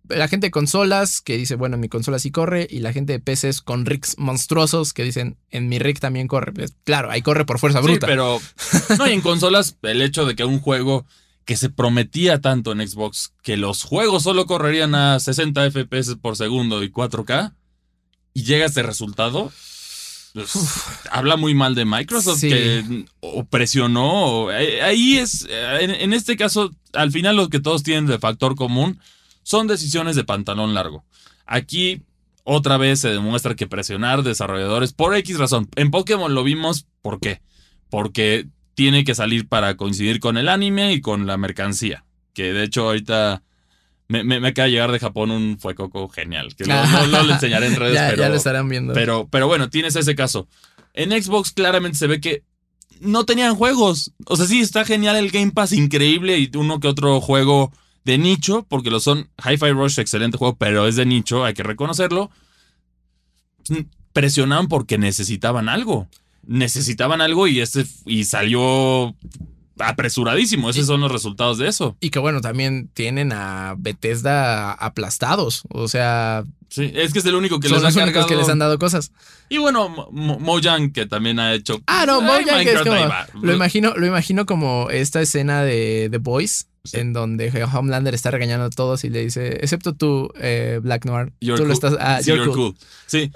[0.08, 3.12] La gente de consolas que dice, bueno, en mi consola sí corre, y la gente
[3.12, 6.52] de PCs con rigs monstruosos que dicen, en mi rig también corre.
[6.52, 8.06] Pues, claro, ahí corre por fuerza bruta.
[8.06, 8.40] Sí, pero.
[8.98, 11.06] No, y en consolas, el hecho de que un juego
[11.44, 16.36] que se prometía tanto en Xbox, que los juegos solo correrían a 60 FPS por
[16.36, 17.54] segundo y 4K,
[18.34, 19.50] y llega este resultado.
[20.32, 20.52] pues,
[21.10, 22.48] habla muy mal de Microsoft Sí.
[22.50, 24.26] que o presionó.
[24.44, 25.44] o- eh, ahí es.
[25.50, 29.00] eh, En, en este caso, al final, lo que todos tienen de factor común
[29.42, 31.04] son decisiones de pantalón largo.
[31.46, 32.02] Aquí
[32.44, 35.68] otra vez se demuestra que presionar desarrolladores por X razón.
[35.76, 37.40] En Pokémon lo vimos, ¿por qué?
[37.90, 42.04] Porque tiene que salir para coincidir con el anime y con la mercancía.
[42.32, 43.42] Que de hecho ahorita
[44.08, 46.54] me, me, me acaba de llegar de Japón un fuecoco genial.
[46.56, 48.92] Que no, no- no lo enseñaré en redes, ya, pero, ya lo estarán viendo.
[48.94, 50.48] pero, pero bueno, tienes ese caso.
[50.94, 52.42] En Xbox claramente se ve que
[53.00, 54.12] no tenían juegos.
[54.26, 57.72] O sea, sí, está genial el Game Pass, increíble, y uno que otro juego
[58.10, 59.30] de nicho, porque lo son.
[59.38, 62.30] Hi-Fi Rush, excelente juego, pero es de nicho, hay que reconocerlo.
[64.12, 66.08] Presionaban porque necesitaban algo.
[66.44, 69.14] Necesitaban algo y este y salió
[69.78, 70.70] apresuradísimo.
[70.70, 71.96] Esos son los resultados de eso.
[72.00, 75.62] Y que bueno, también tienen a Bethesda aplastados.
[75.68, 78.28] O sea, Sí, es que es el único que son les ha los únicos cargado.
[78.28, 79.10] que les han dado cosas.
[79.48, 81.82] Y bueno, Mo- Mo- Mojang, que también ha hecho.
[81.86, 82.96] Ah, no, Mojang es como.
[83.42, 86.96] Lo imagino, lo imagino como esta escena de The Boys, Sí.
[86.98, 91.32] en donde Homelander está regañando a todos y le dice, excepto tú, eh, Black Noir.
[91.40, 91.90] You're tú lo cool.
[91.90, 91.96] estás.
[92.00, 92.72] Ah, Sí, you're you're cool.
[92.74, 92.86] cool.
[93.06, 93.30] Sí,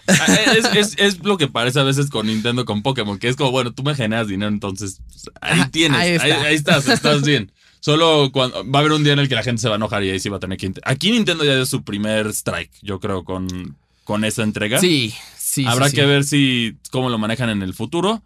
[0.56, 3.50] es, es- es lo que parece a veces con Nintendo, con Pokémon, que es como,
[3.50, 7.50] bueno, tú me generas dinero, entonces pues, ahí tienes, ahí ahí, ahí estás, estás bien.
[7.84, 9.76] Solo cuando va a haber un día en el que la gente se va a
[9.76, 10.72] enojar y ahí sí va a tener que...
[10.84, 14.78] Aquí Nintendo ya dio su primer strike, yo creo, con, con esta entrega.
[14.78, 15.66] Sí, sí.
[15.66, 16.08] Habrá sí, que sí.
[16.08, 18.22] ver si cómo lo manejan en el futuro.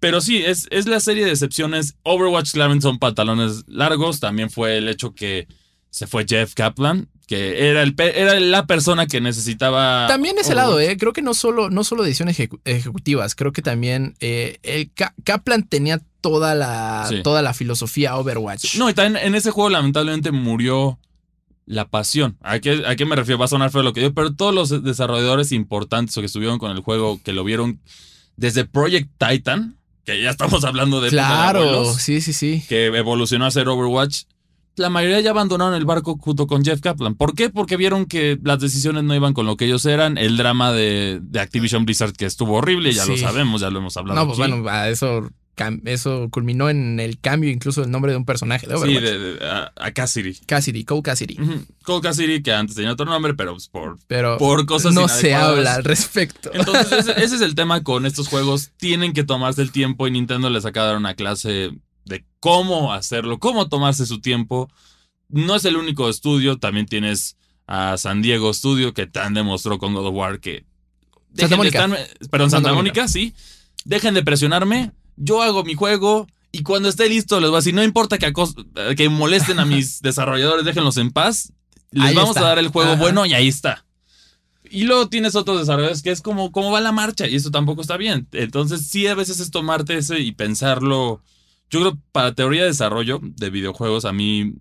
[0.00, 1.94] Pero sí, es, es la serie de excepciones.
[2.02, 4.18] Overwatch claramente son pantalones largos.
[4.18, 5.46] También fue el hecho que
[5.90, 10.06] se fue Jeff Kaplan, que era, el, era la persona que necesitaba.
[10.06, 10.78] También ese lado.
[10.78, 10.96] ¿eh?
[10.96, 15.14] Creo que no solo, no solo decisiones ejecu- ejecutivas, creo que también eh, el Ka-
[15.24, 17.22] Kaplan tenía toda la, Sí.
[17.22, 18.76] toda la filosofía Overwatch.
[18.76, 20.98] No, y también en ese juego lamentablemente murió
[21.66, 22.36] la pasión.
[22.42, 23.38] ¿A qué, ¿A qué me refiero?
[23.40, 26.58] Va a sonar feo lo que digo, pero todos los desarrolladores importantes o que estuvieron
[26.58, 27.80] con el juego, que lo vieron
[28.36, 31.08] desde Project Titan, que ya estamos hablando de...
[31.08, 32.62] Claro, abuelos, sí, sí, sí.
[32.68, 34.22] que evolucionó a ser Overwatch.
[34.76, 37.14] La mayoría ya abandonaron el barco junto con Jeff Kaplan.
[37.14, 37.48] ¿Por qué?
[37.50, 40.18] Porque vieron que las decisiones no iban con lo que ellos eran.
[40.18, 43.22] El drama de, de Activision Blizzard que estuvo horrible, ya lo Sí.
[43.22, 44.20] sabemos, ya lo hemos hablado.
[44.20, 44.52] No, pues aquí.
[44.60, 44.70] bueno,
[45.86, 49.02] eso, culminó en el cambio incluso del nombre de un personaje de Sí, Overwatch.
[49.04, 50.34] de, de- a, a Cassidy.
[50.46, 51.40] Cassidy, Cole Cassidy.
[51.40, 51.64] Ujú.
[51.82, 55.34] Cole Cassidy, que antes tenía otro nombre, pero pues, por, Pero por cosas no se
[55.34, 56.50] habla al respecto.
[56.52, 58.72] Entonces, ese, ese es el tema con estos juegos.
[58.76, 61.70] Tienen que tomarse el tiempo y Nintendo les acaba de dar una clase
[62.06, 64.70] de cómo hacerlo, cómo tomarse su tiempo.
[65.28, 67.36] No es el único estudio, también tienes
[67.66, 70.64] a San Diego Studio que tan demostró con God of War que...
[71.30, 71.84] de Mónica.
[71.86, 73.08] estarme- perdón, Santa, Santa Mónica, Mónica.
[73.08, 73.34] sí.
[73.84, 77.74] Dejen de presionarme, yo hago mi juego y cuando esté listo les voy a decir,
[77.74, 78.54] no importa que, acos-
[78.96, 81.52] que molesten a mis desarrolladores, déjenlos en paz.
[81.90, 82.40] Les Ahí vamos está.
[82.40, 83.00] a dar el juego Ajá.
[83.00, 83.84] bueno y ahí está.
[84.68, 87.80] Y luego tienes otros desarrolladores que es como cómo va la marcha y eso tampoco
[87.82, 88.26] está bien.
[88.32, 91.22] Entonces sí a veces es tomarte ese y pensarlo.
[91.70, 94.54] Yo creo para teoría de desarrollo de videojuegos a mí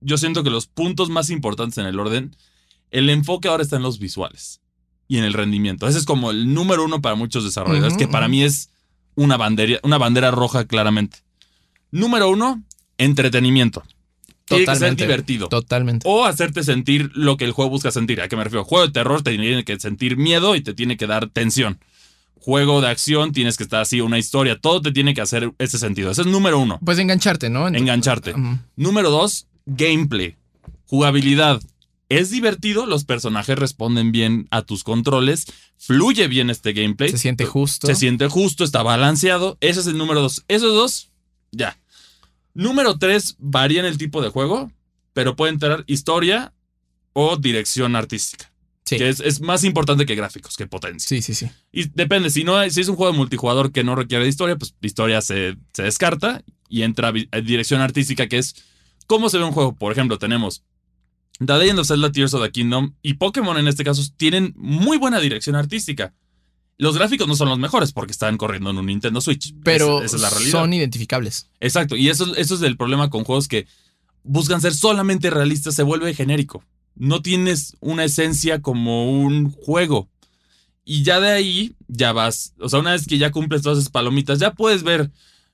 [0.00, 2.36] yo siento que los puntos más importantes en el orden
[2.90, 4.60] el enfoque ahora está en los visuales
[5.08, 5.86] y en el rendimiento.
[5.86, 8.70] Ese es como el número uno para muchos desarrolladores que para mí es
[9.14, 11.18] una bandera una bandera roja claramente.
[11.90, 12.62] Número uno
[12.98, 13.82] entretenimiento.
[14.44, 15.48] Tiene que ser divertido.
[15.48, 16.06] Totalmente.
[16.08, 18.20] O hacerte sentir lo que el juego busca sentir.
[18.20, 18.64] ¿A qué me refiero?
[18.64, 21.78] Juego de terror te tiene que sentir miedo y te tiene que dar tensión.
[22.44, 24.58] Juego de acción tienes que estar así, una historia.
[24.58, 26.10] Todo te tiene que hacer ese sentido.
[26.10, 26.80] Ese es número uno.
[26.84, 27.68] Pues engancharte, ¿no?
[27.68, 28.34] En- Engancharte.
[28.74, 30.34] Número dos, gameplay.
[30.86, 31.62] Jugabilidad.
[32.08, 35.46] Es divertido, los personajes responden bien a tus controles,
[35.78, 37.10] fluye bien este gameplay.
[37.10, 37.86] Se siente justo.
[37.86, 39.56] Se siente justo, está balanceado.
[39.60, 40.44] Ese es el número dos.
[40.48, 41.10] Esos dos,
[41.52, 41.78] ya.
[42.54, 44.70] Número tres, varían el tipo de juego,
[45.14, 46.52] pero pueden tener historia
[47.14, 48.51] o dirección artística.
[48.92, 48.98] Sí.
[48.98, 51.06] Que es, es más importante que gráficos, que potencia.
[51.08, 51.50] Sí, sí, sí.
[51.72, 54.56] Y depende, si, no, si es un juego de multijugador que no requiere de historia,
[54.56, 57.12] pues la historia se, se descarta y entra
[57.44, 58.54] dirección artística, que es
[59.06, 59.74] cómo se ve un juego.
[59.76, 60.62] Por ejemplo, tenemos
[61.44, 64.96] The Legend of Zelda Tears of the Kingdom y Pokémon en este caso tienen muy
[64.98, 66.14] buena dirección artística.
[66.78, 69.54] Los gráficos no son los mejores porque están corriendo en un Nintendo Switch.
[69.62, 70.52] Pero Esa- esa es la realidad.
[70.52, 71.48] son identificables.
[71.60, 73.66] Exacto, y eso, eso es el problema con juegos que
[74.24, 76.64] buscan ser solamente realistas, se vuelve genérico.
[76.94, 80.08] No tienes una esencia como un juego.
[80.84, 82.54] Y ya de ahí, ya vas.
[82.58, 85.10] O sea, una vez que ya cumples todas esas palomitas, ya puedes ver.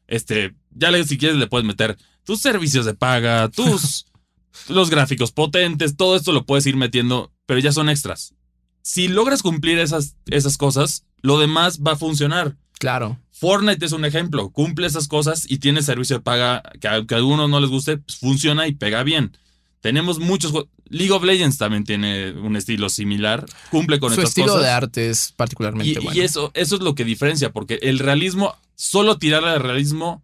[0.07, 0.55] Este.
[0.71, 4.07] Ya le, si quieres, le puedes meter tus servicios de paga, tus.
[4.69, 8.35] los gráficos potentes, todo esto lo puedes ir metiendo, pero ya son extras.
[8.83, 12.57] Si logras cumplir esas, esas cosas, lo demás va a funcionar.
[12.79, 13.19] Claro.
[13.31, 14.51] Fortnite es un ejemplo.
[14.51, 17.99] Cumple esas cosas y tiene servicio de paga que aunque a algunos no les guste,
[17.99, 19.37] pues funciona y pega bien.
[19.81, 20.71] Tenemos muchos juegos.
[20.91, 23.45] League of Legends también tiene un estilo similar.
[23.71, 24.63] Cumple con Su estas estilo cosas.
[24.63, 26.23] de arte es y, particularmente y bueno.
[26.23, 30.23] eso, eso es lo que diferencia, porque el realismo, solo tirarle al realismo,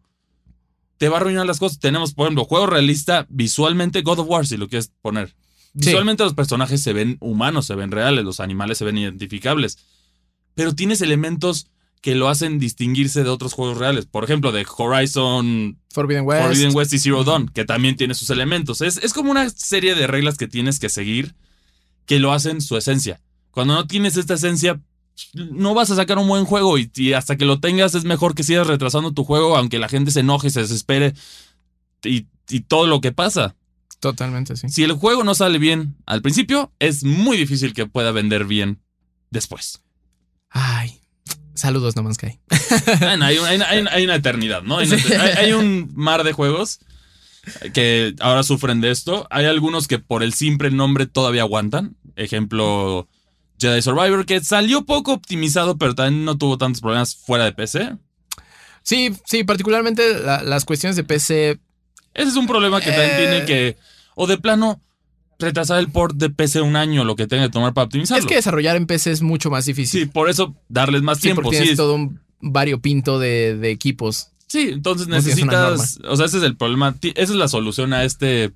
[0.99, 1.79] te va a arruinar las cosas.
[1.81, 5.35] Tenemos, por ejemplo, juego realista visualmente, God of War, si lo quieres poner.
[5.75, 9.79] Visualmente los personajes se ven humanos, se ven reales, los animales se ven identificables.
[10.55, 11.69] Pero tienes elementos
[12.05, 14.05] que lo hacen distinguirse de otros juegos reales.
[14.05, 16.43] Por ejemplo, de Horizon Forbidden West.
[16.45, 18.83] Forbidden West y Zero Dawn, que también tiene sus elementos.
[18.83, 21.35] Es, es como una serie de reglas que tienes que seguir
[22.05, 23.23] que lo hacen su esencia.
[23.51, 24.83] Cuando no tienes esta esencia,
[25.33, 28.35] no vas a sacar un buen juego y, y hasta que lo tengas es mejor
[28.35, 31.15] que sigas retrasando tu juego, aunque la gente se enoje, se desespere
[32.03, 33.57] y, y todo lo que pasa.
[34.01, 34.69] Totalmente, sí.
[34.69, 38.83] Si el juego no sale bien al principio, es muy difícil que pueda vender bien
[39.31, 39.81] después.
[40.51, 41.01] Ay.
[41.55, 42.41] Saludos, No Man's Sky.
[43.01, 44.79] Bueno, hay, un- hay- hay- hay una eternidad, ¿no?
[44.79, 46.81] Hay, una- un mar de juegos
[47.73, 49.27] que ahora sufren de esto.
[49.31, 51.97] Hay algunos que por el simple nombre todavía aguantan.
[52.17, 53.09] Ejemplo,
[53.61, 57.97] Jedi Survivor, que salió poco optimizado, pero también no tuvo tantos problemas fuera de PC.
[58.83, 61.61] Sí, sí, particularmente la- las cuestiones de PC.
[62.15, 63.17] Ese es un problema que también Eh.
[63.19, 63.77] tiene que,
[64.15, 64.81] o de plano,
[65.39, 68.21] retrasar el port de PC un año, lo que tenga que tomar para optimizarlo.
[68.21, 70.11] Es que desarrollar en PC es mucho más Sí, difícil.
[70.11, 71.43] por eso darles más Sí, tiempo.
[71.43, 74.29] porque Sí, tienes es- todo un variopinto de, de equipos.
[74.47, 78.05] Sí, entonces tienes necesitas, o sea, ese es el problema, esa es la solución a
[78.05, 78.53] este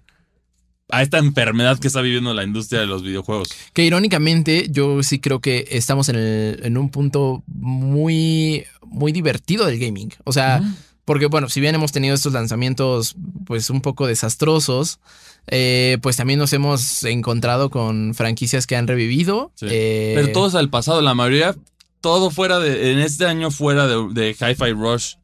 [0.90, 3.48] a esta enfermedad que está viviendo la industria de los videojuegos.
[3.74, 9.66] Que irónicamente, yo sí creo que estamos en, el- en un punto muy, muy divertido
[9.66, 10.10] del gaming.
[10.24, 10.62] O sea.
[11.08, 15.00] Porque bueno, si bien hemos tenido estos lanzamientos pues un poco desastrosos,
[15.46, 19.50] eh, pues también nos hemos encontrado con franquicias que han revivido.
[19.54, 19.66] Sí.
[19.70, 21.56] eh, Pero todo es al pasado, la mayoría,
[22.02, 25.14] todo fuera de, en este año fuera de, de Hi-Fi Rush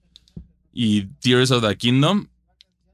[0.73, 2.29] y Tears of the Kingdom.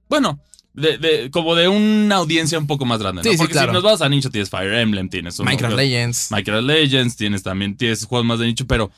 [0.08, 0.40] Bueno,
[0.74, 3.30] de, de- como de una audiencia un poco más grande, ¿no?
[3.30, 3.70] Sí, sí, claro.
[3.70, 6.30] si nos vas a nicho, tienes Fire Emblem, tienes un- Minecraft Legends.
[6.32, 8.90] Minecraft Legends, tienes también, tienes juegos más de nicho, pero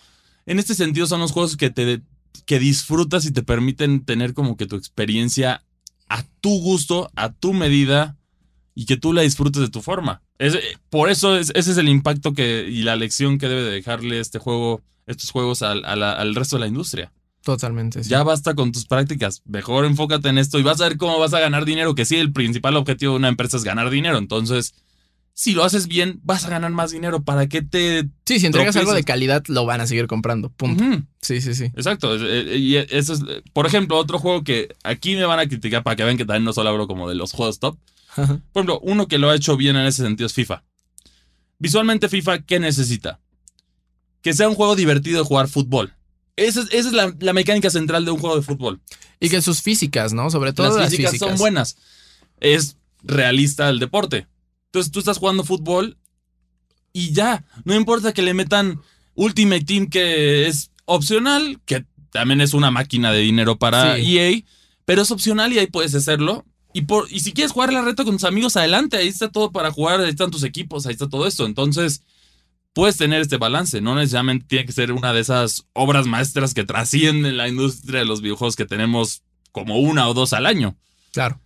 [0.47, 2.01] en este sentido son los juegos que te
[2.47, 5.62] que disfrutas y te permiten tener como que tu experiencia
[6.09, 8.16] a tu gusto, a tu medida
[8.74, 10.22] y que tú la disfrutes de tu forma.
[10.39, 10.59] Es-
[10.91, 14.18] por eso es- ese es el impacto que y la lección que debe de dejarle
[14.20, 17.12] este juego, estos juegos al, al resto de la industria.
[17.43, 18.05] Totalmente.
[18.05, 18.09] sí.
[18.11, 19.43] Ya basta con tus prácticas.
[19.45, 21.95] Mejor enfócate en esto y vas a ver cómo vas a ganar dinero.
[21.97, 24.16] Que sí, el principal objetivo de una empresa es ganar dinero.
[24.18, 24.74] Entonces,
[25.35, 27.22] si lo haces bien, vas a ganar más dinero.
[27.22, 30.51] ¿Para qué te Sí, si entregas algo de calidad, lo van a seguir comprando.
[30.51, 30.85] Punto.
[31.20, 31.64] Sí, sí, sí.
[31.64, 32.14] Exacto.
[32.14, 33.22] eh, eh, Y eso es,
[33.53, 36.45] por ejemplo, otro juego que aquí me van a criticar para que vean que también
[36.45, 37.78] no solo hablo como de los juegos top.
[38.14, 38.24] Por
[38.55, 40.62] ejemplo, uno que lo ha hecho bien en ese sentido es FIFA.
[41.59, 43.20] Visualmente, FIFA, ¿qué necesita?
[44.20, 45.95] Que sea un juego divertido de jugar fútbol.
[46.37, 48.80] Esa es, esa es la, la mecánica central de un juego de fútbol.
[49.18, 50.30] Y que sus físicas, ¿no?
[50.30, 51.30] Sobre todo las las físicas, físicas.
[51.30, 51.76] son buenas.
[52.41, 54.26] Es realista el deporte.
[54.73, 55.99] Entonces tú estás jugando fútbol
[56.95, 57.45] y ya.
[57.64, 58.81] No importa que le metan
[59.14, 64.16] Ultimate Team que es opcional, que también es una máquina de dinero para Sí.
[64.18, 64.41] EA,
[64.87, 66.47] pero es opcional y ahí puedes hacerlo.
[66.73, 69.53] Y, por, y si quieres jugar la reta con tus amigos, adelante, ahí está todo
[69.53, 71.45] para jugar, ahí están tus equipos, ahí está todo esto.
[71.45, 72.03] Entonces,
[72.73, 76.64] puedes tener este balance, no necesariamente tiene que ser una de esas obras maestras que
[76.64, 80.79] trascienden la industria de los videojuegos que tenemos como una o dos al año
[81.12, 81.39] Claro.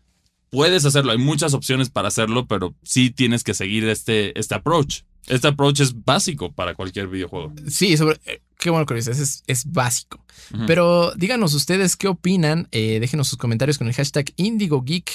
[0.51, 5.03] Puedes hacerlo, hay muchas opciones para hacerlo, pero sí tienes que seguir este, este approach.
[5.26, 7.53] Este approach es básico para cualquier videojuego.
[7.68, 8.20] Sí, sobre.
[8.26, 10.24] eh, Qué bueno que lo dices, es, es básico.
[10.66, 12.68] Pero díganos ustedes qué opinan.
[12.72, 15.11] eh, déjenos sus comentarios con el hashtag IndigoGeek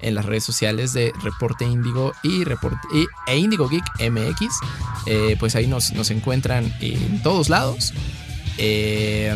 [0.00, 4.54] en las redes sociales de Reporte Indigo y, Reporte, y- e Indigo Geek MX.
[5.06, 7.92] Eh, pues ahí nos, nos encuentran en todos lados.
[8.58, 9.34] Eh,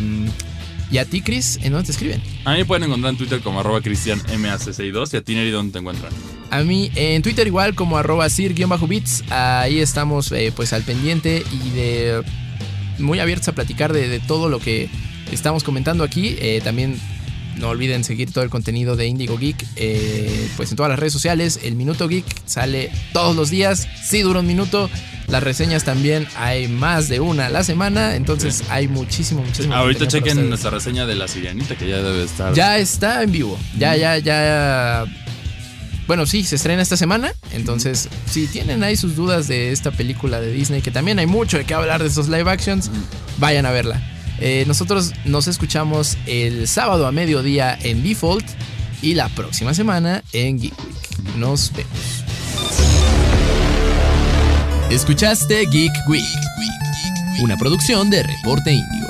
[0.89, 2.21] y a ti, Chris, ¿en dónde te escriben?
[2.45, 5.73] A mí me pueden encontrar en Twitter como arroba cristianmac62 y a ti, Neri, ¿dónde
[5.73, 6.11] te encuentran?
[6.49, 9.23] A mí en Twitter igual como arroba sir-bits.
[9.29, 12.23] Ahí estamos eh, pues al pendiente y de
[12.99, 14.89] muy abiertos a platicar de, de todo lo que
[15.31, 16.37] estamos comentando aquí.
[16.39, 16.97] Eh, también
[17.59, 21.13] no olviden seguir todo el contenido de Indigo Geek eh, pues en todas las redes
[21.13, 21.59] sociales.
[21.63, 23.87] El Minuto Geek sale todos los días.
[24.03, 24.89] Sí dura un minuto.
[25.27, 28.15] Las reseñas también hay más de una a la semana.
[28.15, 29.75] Entonces hay muchísimo, muchísimo.
[29.75, 32.53] Ahorita chequen nuestra reseña de la Sirianita que ya debe estar.
[32.53, 33.57] Ya está en vivo.
[33.77, 35.05] Ya, ya, ya.
[36.07, 37.33] Bueno, sí, se estrena esta semana.
[37.51, 41.57] Entonces, si tienen ahí sus dudas de esta película de Disney, que también hay mucho
[41.57, 42.89] de qué hablar de estos live actions,
[43.37, 44.16] vayan a verla.
[44.39, 48.45] Eh, nosotros nos escuchamos el sábado a mediodía en Default
[49.01, 51.35] y la próxima semana en Geek Week.
[51.37, 52.23] Nos vemos.
[54.89, 56.23] Escuchaste Geek Week,
[57.41, 59.06] una producción de Reporte Índigo.